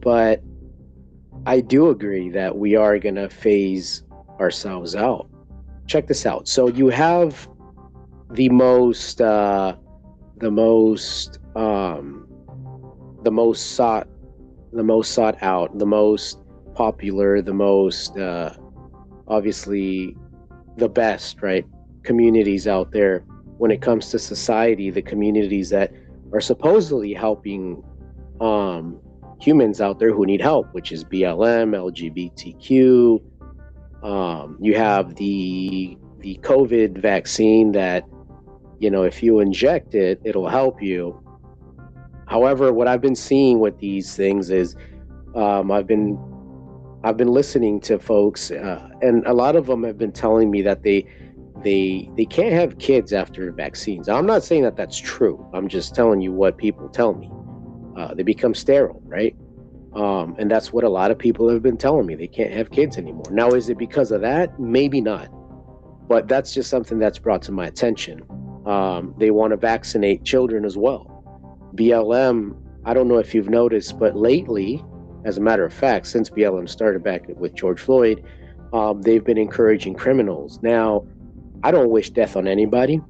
[0.00, 0.42] but
[1.46, 4.02] I do agree that we are going to phase
[4.40, 5.28] ourselves out.
[5.86, 6.48] Check this out.
[6.48, 7.48] So you have
[8.30, 9.76] the most, uh,
[10.36, 12.26] the most, um,
[13.22, 14.06] the most sought,
[14.72, 16.38] the most sought out, the most
[16.74, 18.54] popular, the most, uh,
[19.26, 20.16] obviously,
[20.76, 21.66] the best, right?
[22.02, 23.24] Communities out there
[23.58, 25.92] when it comes to society, the communities that
[26.32, 27.82] are supposedly helping
[28.40, 29.00] um,
[29.40, 33.20] humans out there who need help, which is BLM, LGBTQ,
[34.02, 38.04] um, you have the the COVID vaccine that,
[38.80, 41.20] you know, if you inject it, it'll help you.
[42.26, 44.76] However, what I've been seeing with these things is,
[45.34, 46.18] um, I've been
[47.04, 50.62] I've been listening to folks, uh, and a lot of them have been telling me
[50.62, 51.06] that they
[51.62, 54.08] they they can't have kids after vaccines.
[54.08, 55.44] I'm not saying that that's true.
[55.52, 57.30] I'm just telling you what people tell me.
[57.96, 59.36] Uh, they become sterile, right?
[59.94, 62.14] Um, and that's what a lot of people have been telling me.
[62.14, 63.30] They can't have kids anymore.
[63.30, 64.58] Now, is it because of that?
[64.60, 65.28] Maybe not.
[66.08, 68.22] But that's just something that's brought to my attention.
[68.66, 71.24] Um, they want to vaccinate children as well.
[71.74, 74.84] BLM, I don't know if you've noticed, but lately,
[75.24, 78.24] as a matter of fact, since BLM started back with George Floyd,
[78.72, 80.60] um, they've been encouraging criminals.
[80.62, 81.06] Now,
[81.62, 83.00] I don't wish death on anybody,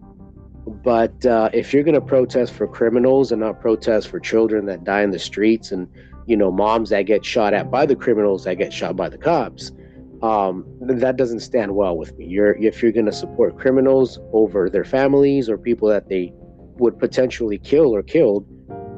[0.66, 4.84] but uh, if you're going to protest for criminals and not protest for children that
[4.84, 5.88] die in the streets and
[6.28, 9.16] you know, moms that get shot at by the criminals that get shot by the
[9.16, 9.72] cops.
[10.20, 12.26] Um, that doesn't stand well with me.
[12.26, 16.32] You're if you're going to support criminals over their families or people that they
[16.76, 18.46] would potentially kill or killed,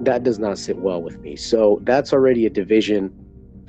[0.04, 1.36] that does not sit well with me.
[1.36, 3.12] So that's already a division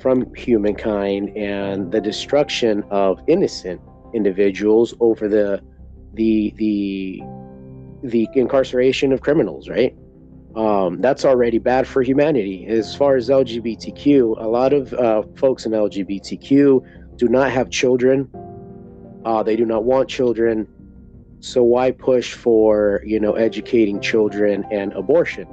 [0.00, 3.80] from humankind and the destruction of innocent
[4.12, 5.62] individuals over the
[6.14, 7.22] the the
[8.02, 9.94] the incarceration of criminals, right?
[10.56, 12.66] um, that's already bad for humanity.
[12.66, 18.28] As far as LGBTQ, a lot of uh, folks in LGBTQ do not have children.
[19.24, 20.68] Uh, they do not want children.
[21.40, 25.46] So why push for you know educating children and abortion?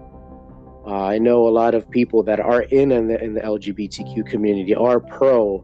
[0.85, 4.25] Uh, I know a lot of people that are in in the, in the LGBTQ
[4.25, 5.63] community are pro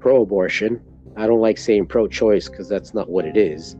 [0.00, 0.80] pro abortion.
[1.16, 3.76] I don't like saying pro choice because that's not what it is.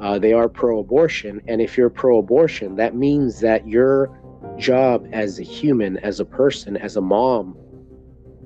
[0.00, 1.40] Uh, they are pro abortion.
[1.48, 4.10] And if you're pro abortion, that means that your
[4.58, 7.56] job as a human, as a person, as a mom,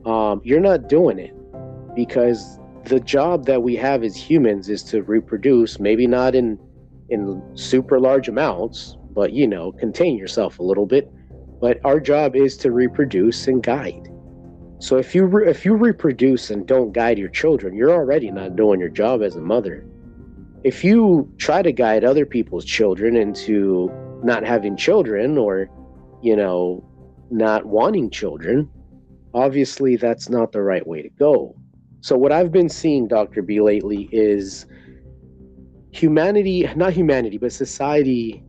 [0.04, 1.34] um, you're not doing it
[1.94, 6.58] because the job that we have as humans is to reproduce, maybe not in
[7.10, 11.12] in super large amounts, but you know, contain yourself a little bit.
[11.60, 14.08] But our job is to reproduce and guide.
[14.78, 18.56] So if you re- if you reproduce and don't guide your children, you're already not
[18.56, 19.84] doing your job as a mother
[20.62, 23.90] if you try to guide other people's children into
[24.22, 25.68] not having children or
[26.22, 26.84] you know
[27.30, 28.68] not wanting children
[29.32, 31.54] obviously that's not the right way to go
[32.00, 34.66] so what i've been seeing dr b lately is
[35.92, 38.42] humanity not humanity but society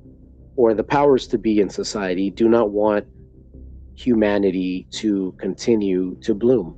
[0.55, 3.05] or the powers to be in society do not want
[3.95, 6.76] humanity to continue to bloom.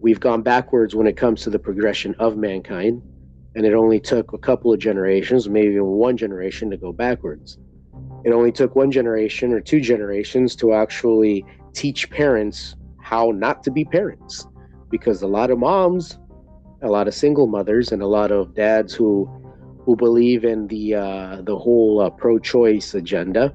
[0.00, 3.02] We've gone backwards when it comes to the progression of mankind,
[3.54, 7.58] and it only took a couple of generations, maybe even one generation, to go backwards.
[8.24, 13.70] It only took one generation or two generations to actually teach parents how not to
[13.70, 14.46] be parents,
[14.90, 16.18] because a lot of moms,
[16.82, 19.28] a lot of single mothers, and a lot of dads who
[19.84, 23.54] who believe in the uh, the whole uh, pro-choice agenda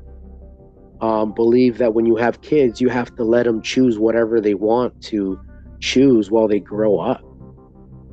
[1.01, 4.53] um, believe that when you have kids, you have to let them choose whatever they
[4.53, 5.39] want to
[5.79, 7.23] choose while they grow up.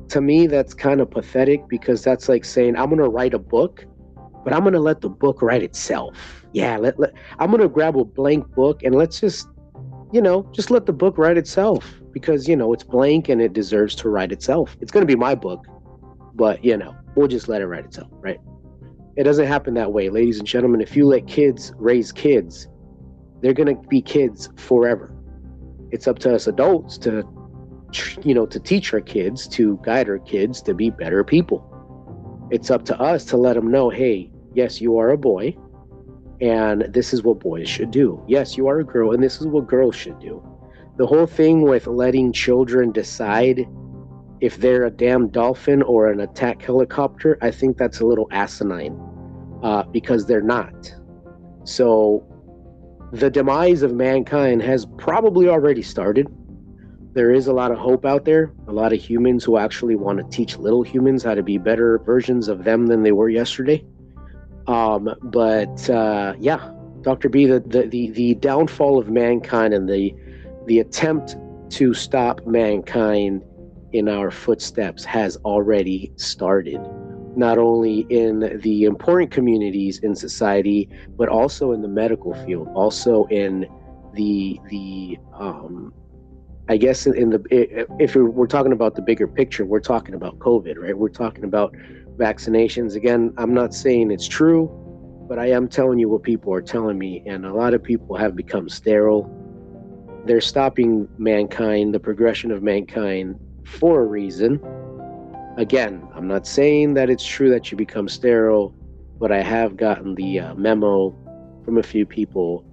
[0.09, 3.39] To me, that's kind of pathetic because that's like saying, I'm going to write a
[3.39, 3.85] book,
[4.43, 6.45] but I'm going to let the book write itself.
[6.53, 9.47] Yeah, let, let, I'm going to grab a blank book and let's just,
[10.13, 13.51] you know, just let the book write itself because, you know, it's blank and it
[13.51, 14.77] deserves to write itself.
[14.79, 15.65] It's going to be my book,
[16.33, 18.39] but, you know, we'll just let it write itself, right?
[19.17, 20.79] It doesn't happen that way, ladies and gentlemen.
[20.79, 22.69] If you let kids raise kids,
[23.41, 25.13] they're going to be kids forever.
[25.91, 27.23] It's up to us adults to,
[28.23, 31.63] you know, to teach our kids, to guide our kids to be better people.
[32.51, 35.55] It's up to us to let them know, hey, yes, you are a boy,
[36.41, 38.23] and this is what boys should do.
[38.27, 40.43] Yes, you are a girl, and this is what girls should do.
[40.97, 43.67] The whole thing with letting children decide
[44.39, 48.99] if they're a damn dolphin or an attack helicopter, I think that's a little asinine
[49.63, 50.93] uh, because they're not.
[51.63, 52.23] So
[53.11, 56.27] the demise of mankind has probably already started.
[57.17, 60.19] There is a lot of hope out there, a lot of humans who actually want
[60.19, 63.83] to teach little humans how to be better versions of them than they were yesterday.
[64.67, 67.27] Um, but uh, yeah, Dr.
[67.29, 70.13] B, the, the, the, downfall of mankind and the,
[70.67, 71.37] the attempt
[71.71, 73.43] to stop mankind
[73.93, 76.79] in our footsteps has already started
[77.35, 80.87] not only in the important communities in society,
[81.17, 83.65] but also in the medical field, also in
[84.13, 85.91] the the um,
[86.69, 90.77] I guess in the if we're talking about the bigger picture, we're talking about COVID,
[90.77, 90.97] right?
[90.97, 91.73] We're talking about
[92.17, 92.95] vaccinations.
[92.95, 94.69] Again, I'm not saying it's true,
[95.29, 98.17] but I am telling you what people are telling me, and a lot of people
[98.17, 99.33] have become sterile.
[100.25, 104.59] They're stopping mankind, the progression of mankind, for a reason
[105.57, 108.73] again, I'm not saying that it's true that you become sterile,
[109.19, 111.15] but I have gotten the uh, memo
[111.65, 112.63] from a few people,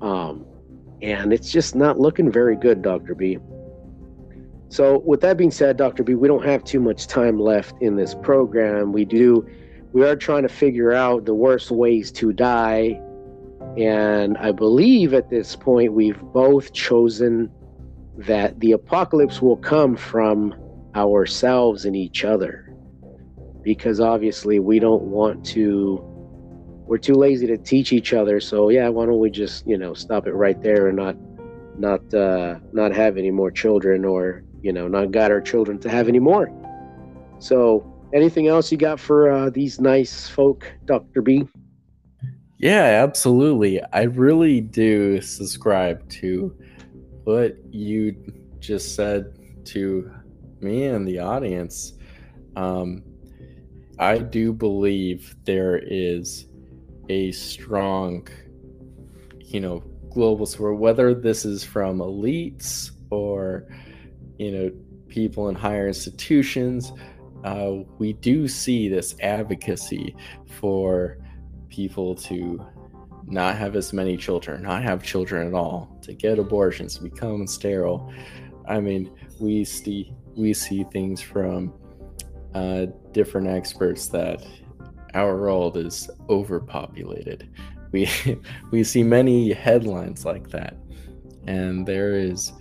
[0.00, 0.46] um,
[1.02, 3.14] and it's just not looking very good, Dr.
[3.14, 3.38] B.
[4.68, 6.02] So, with that being said, Dr.
[6.02, 8.92] B, we don't have too much time left in this program.
[8.92, 9.46] We do,
[9.92, 13.00] we are trying to figure out the worst ways to die.
[13.76, 17.50] And I believe at this point we've both chosen
[18.16, 20.54] that the apocalypse will come from
[20.94, 22.74] ourselves and each other
[23.62, 26.11] because obviously we don't want to
[26.86, 28.40] we're too lazy to teach each other.
[28.40, 31.16] So yeah why don't we just you know stop it right there and not
[31.78, 35.88] not uh not have any more children or you know not got our children to
[35.88, 36.50] have any more.
[37.38, 41.48] So anything else you got for uh, these nice folk dr b?
[42.58, 43.82] Yeah absolutely.
[43.92, 46.54] I really do subscribe to
[47.24, 48.16] what you
[48.60, 50.10] just said to
[50.62, 51.94] me and the audience,
[52.56, 53.02] um,
[53.98, 56.46] I do believe there is
[57.08, 58.26] a strong,
[59.40, 63.66] you know, global support, whether this is from elites or,
[64.38, 64.70] you know,
[65.08, 66.92] people in higher institutions.
[67.44, 70.14] Uh, we do see this advocacy
[70.46, 71.18] for
[71.68, 72.64] people to
[73.26, 78.12] not have as many children, not have children at all, to get abortions, become sterile.
[78.68, 81.74] I mean, we see we see things from
[82.54, 84.44] uh, different experts that
[85.14, 87.48] our world is overpopulated.
[87.92, 88.08] We
[88.70, 90.76] we see many headlines like that,
[91.46, 92.52] and there is,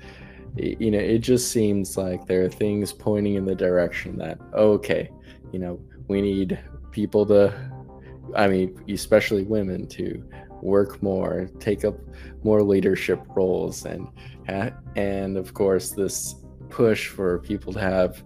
[0.58, 5.10] you know, it just seems like there are things pointing in the direction that okay,
[5.52, 6.60] you know, we need
[6.92, 7.54] people to,
[8.36, 10.24] I mean, especially women to
[10.62, 11.96] work more, take up
[12.44, 14.08] more leadership roles, and
[14.96, 16.36] and of course this
[16.70, 18.24] push for people to have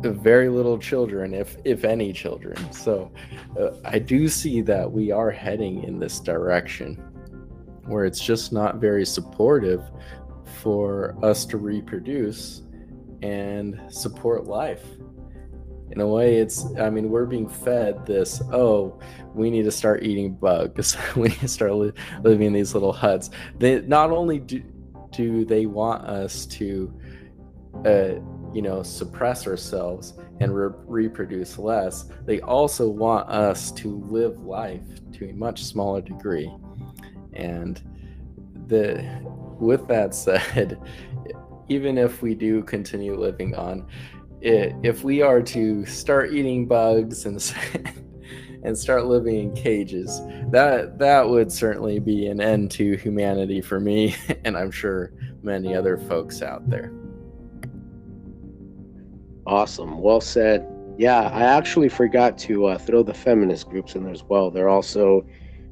[0.00, 2.56] very little children if if any children.
[2.72, 3.10] So
[3.58, 6.96] uh, i do see that we are heading in this direction
[7.86, 9.82] where it's just not very supportive
[10.62, 12.62] for us to reproduce
[13.22, 14.84] and support life.
[15.90, 18.98] In a way it's i mean we're being fed this oh
[19.34, 20.96] we need to start eating bugs.
[21.16, 23.30] We need to start li- living in these little huts.
[23.58, 24.62] They not only do
[25.10, 26.92] do they want us to
[27.84, 28.14] uh,
[28.54, 34.86] you know, suppress ourselves and re- reproduce less, they also want us to live life
[35.12, 36.50] to a much smaller degree.
[37.32, 37.82] And
[38.68, 39.04] the
[39.58, 40.80] with that said,
[41.68, 43.86] even if we do continue living on,
[44.40, 47.54] it, if we are to start eating bugs and
[48.62, 53.80] and start living in cages, that that would certainly be an end to humanity for
[53.80, 56.92] me, and I'm sure many other folks out there.
[59.46, 60.00] Awesome.
[60.00, 60.66] Well said.
[60.96, 64.50] Yeah, I actually forgot to uh, throw the feminist groups in there as well.
[64.50, 65.26] They're also,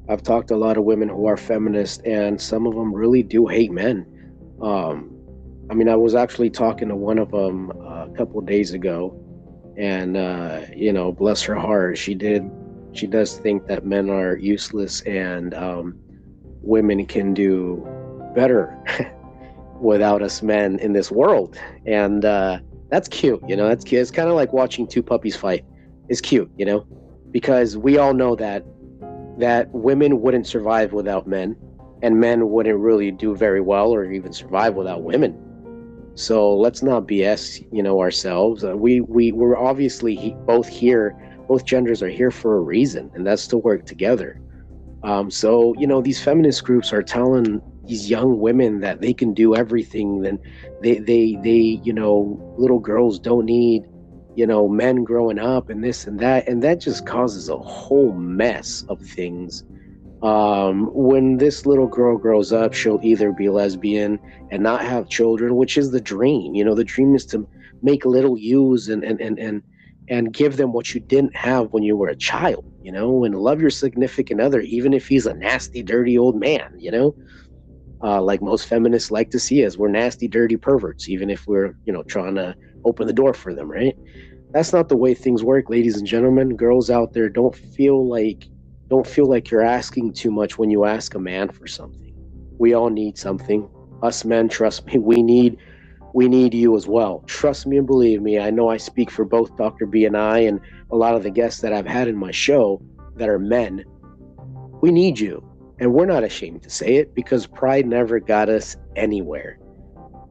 [0.09, 3.23] I've talked to a lot of women who are feminist, and some of them really
[3.23, 4.05] do hate men.
[4.61, 5.11] Um,
[5.71, 9.17] I mean, I was actually talking to one of them uh, a couple days ago,
[9.77, 12.49] and uh, you know, bless her heart, she did,
[12.91, 15.97] she does think that men are useless and um,
[16.61, 17.87] women can do
[18.35, 18.77] better
[19.79, 22.59] without us men in this world, and uh,
[22.93, 23.41] that's cute.
[23.47, 24.03] You know, that's cute.
[24.03, 25.65] It's kind of like watching two puppies fight.
[26.09, 26.85] It's cute, you know,
[27.31, 28.63] because we all know that
[29.39, 31.55] that women wouldn't survive without men,
[32.03, 35.33] and men wouldn't really do very well or even survive without women.
[36.13, 38.63] So let's not BS, you know, ourselves.
[38.63, 41.17] Uh, we we we're obviously he, both here.
[41.47, 44.39] Both genders are here for a reason, and that's to work together.
[45.01, 49.33] Um, so you know, these feminist groups are telling these young women that they can
[49.33, 50.39] do everything then
[50.81, 53.83] they they they you know little girls don't need
[54.35, 56.47] you know men growing up and this and that.
[56.47, 59.63] And that just causes a whole mess of things.
[60.21, 64.19] Um, when this little girl grows up she'll either be lesbian
[64.51, 66.55] and not have children which is the dream.
[66.55, 67.47] You know the dream is to
[67.81, 69.63] make little yous and and and and,
[70.09, 73.35] and give them what you didn't have when you were a child you know and
[73.35, 77.15] love your significant other even if he's a nasty dirty old man you know
[78.03, 79.77] uh, like most feminists like to see us.
[79.77, 83.53] We're nasty, dirty perverts, even if we're, you know, trying to open the door for
[83.53, 83.95] them, right?
[84.53, 86.55] That's not the way things work, ladies and gentlemen.
[86.55, 88.45] Girls out there, don't feel like
[88.89, 92.13] don't feel like you're asking too much when you ask a man for something.
[92.59, 93.67] We all need something.
[94.03, 95.57] Us men, trust me, we need
[96.13, 97.23] we need you as well.
[97.25, 98.37] Trust me and believe me.
[98.37, 99.87] I know I speak for both Dr.
[99.87, 100.59] B and I and
[100.91, 102.81] a lot of the guests that I've had in my show
[103.15, 103.83] that are men.
[104.81, 105.43] We need you
[105.79, 109.59] and we're not ashamed to say it because pride never got us anywhere.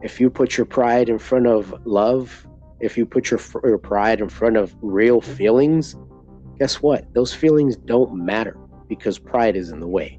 [0.02, 2.46] If you put your pride in front of love,
[2.80, 5.96] if you put your, your pride in front of real feelings,
[6.58, 7.12] guess what?
[7.14, 8.56] Those feelings don't matter
[8.88, 10.18] because pride is in the way.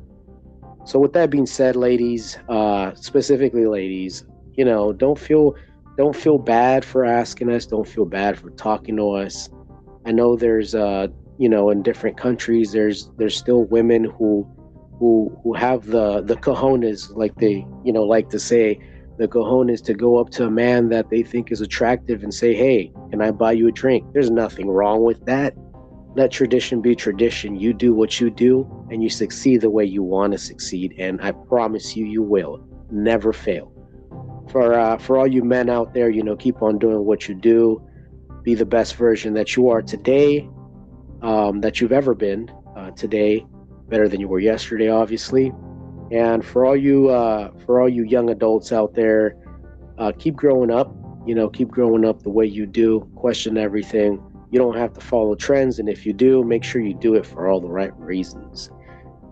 [0.86, 5.56] So, with that being said, ladies, uh, specifically ladies, you know, don't feel
[5.98, 7.66] don't feel bad for asking us.
[7.66, 9.50] Don't feel bad for talking to us.
[10.06, 11.08] I know there's, uh,
[11.38, 14.48] you know, in different countries, there's there's still women who
[15.04, 18.80] who who have the the cojones, like they you know like to say,
[19.18, 22.54] the cojones to go up to a man that they think is attractive and say,
[22.54, 22.80] "Hey,
[23.10, 25.54] can I buy you a drink?" There's nothing wrong with that.
[26.16, 27.60] Let tradition be tradition.
[27.60, 28.54] You do what you do,
[28.90, 30.96] and you succeed the way you want to succeed.
[30.98, 33.74] And I promise you, you will never fail.
[34.52, 37.36] For uh, for all you men out there, you know, keep on doing what you
[37.36, 37.84] do.
[38.44, 40.50] Be the best version that you are today,
[41.22, 43.46] um, that you've ever been uh, today
[43.94, 45.54] better than you were yesterday, obviously.
[46.12, 49.36] And for all you uh, for all you young adults out there,
[50.00, 50.92] uh, keep growing up.
[51.28, 53.08] You know, keep growing up the way you do.
[53.16, 54.20] Question everything.
[54.50, 57.26] You don't have to follow trends, and if you do, make sure you do it
[57.26, 58.72] for all the right reasons.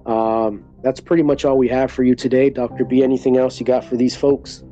[0.05, 3.03] Um, that's pretty much all we have for you today, Doctor B.
[3.03, 4.63] Anything else you got for these folks?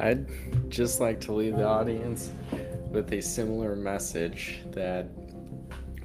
[0.00, 0.26] I'd
[0.70, 2.32] just like to leave the audience
[2.90, 5.06] with a similar message that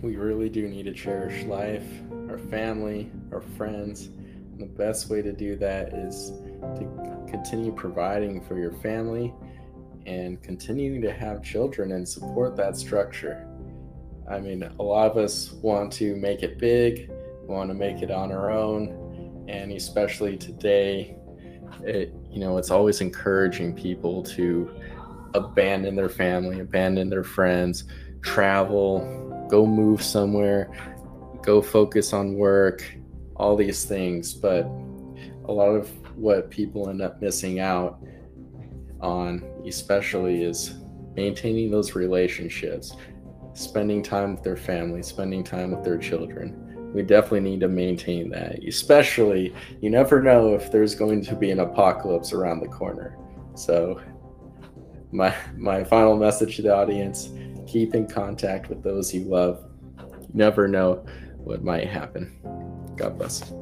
[0.02, 1.86] we really do need to cherish life,
[2.30, 4.08] our family, our friends.
[4.08, 6.32] And the best way to do that is
[6.62, 9.34] to continue providing for your family
[10.06, 13.45] and continuing to have children and support that structure.
[14.30, 17.12] I mean, a lot of us want to make it big,
[17.45, 21.16] want to make it on our own, and especially today,
[21.84, 24.70] it, you know, it's always encouraging people to
[25.34, 27.86] abandon their family, abandon their friends,
[28.22, 30.72] travel, go move somewhere,
[31.41, 32.86] go focus on work,
[33.36, 34.34] all these things.
[34.34, 34.64] But
[35.45, 38.00] a lot of what people end up missing out
[39.02, 40.76] on, especially, is
[41.16, 42.95] maintaining those relationships,
[43.54, 46.66] spending time with their family, spending time with their children.
[46.93, 51.52] We definitely need to maintain that, especially you never know if there's going to be
[51.52, 53.18] an apocalypse around the corner.
[53.56, 54.02] So,
[55.12, 57.30] my my final message to the audience
[57.70, 59.64] keep in contact with those you love.
[59.98, 61.06] You never know
[61.38, 62.36] what might happen.
[62.96, 63.54] God bless.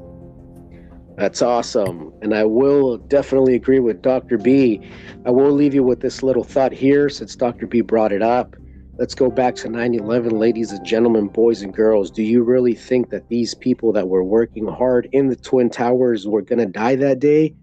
[1.18, 2.14] That's awesome.
[2.22, 4.38] And I will definitely agree with Dr.
[4.38, 4.88] B.
[5.26, 7.66] I will leave you with this little thought here since Dr.
[7.66, 8.56] B brought it up.
[8.98, 12.10] Let's go back to 9 11, ladies and gentlemen, boys and girls.
[12.10, 16.28] Do you really think that these people that were working hard in the Twin Towers
[16.28, 17.54] were going to die that day?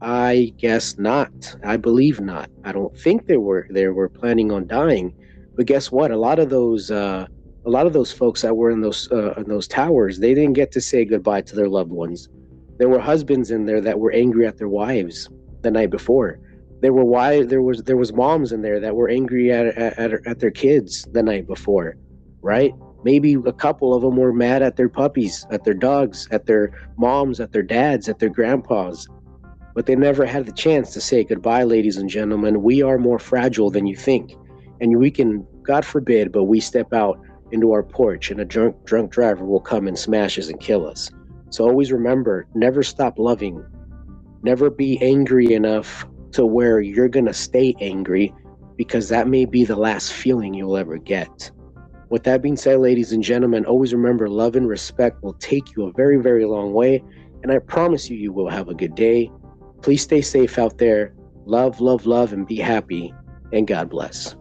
[0.00, 1.54] I guess not.
[1.62, 2.50] I believe not.
[2.64, 5.14] I don't think they were they were planning on dying.
[5.54, 6.10] But guess what?
[6.10, 7.26] A lot of those uh,
[7.64, 10.54] a lot of those folks that were in those uh, in those towers, they didn't
[10.54, 12.28] get to say goodbye to their loved ones.
[12.78, 15.28] There were husbands in there that were angry at their wives
[15.60, 16.40] the night before.
[16.80, 20.26] There were why there was there was moms in there that were angry at, at
[20.26, 21.96] at their kids the night before
[22.42, 22.74] right?
[23.04, 26.72] Maybe a couple of them were mad at their puppies at their dogs at their
[26.98, 29.08] moms at their dads at their grandpas.
[29.74, 32.62] But they never had the chance to say goodbye ladies and gentlemen.
[32.62, 34.34] We are more fragile than you think
[34.82, 37.18] and we can god forbid but we step out
[37.52, 40.86] into our porch and a drunk drunk driver will come and smash us and kill
[40.86, 41.10] us
[41.48, 43.64] so always remember never stop loving
[44.42, 48.34] never be angry enough to where you're going to stay angry
[48.76, 51.50] because that may be the last feeling you'll ever get.
[52.08, 55.84] With that being said, ladies and gentlemen, always remember love and respect will take you
[55.84, 57.02] a very, very long way.
[57.42, 59.30] And I promise you, you will have a good day.
[59.82, 61.14] Please stay safe out there.
[61.46, 63.14] Love, love, love, and be happy.
[63.52, 64.36] And God bless.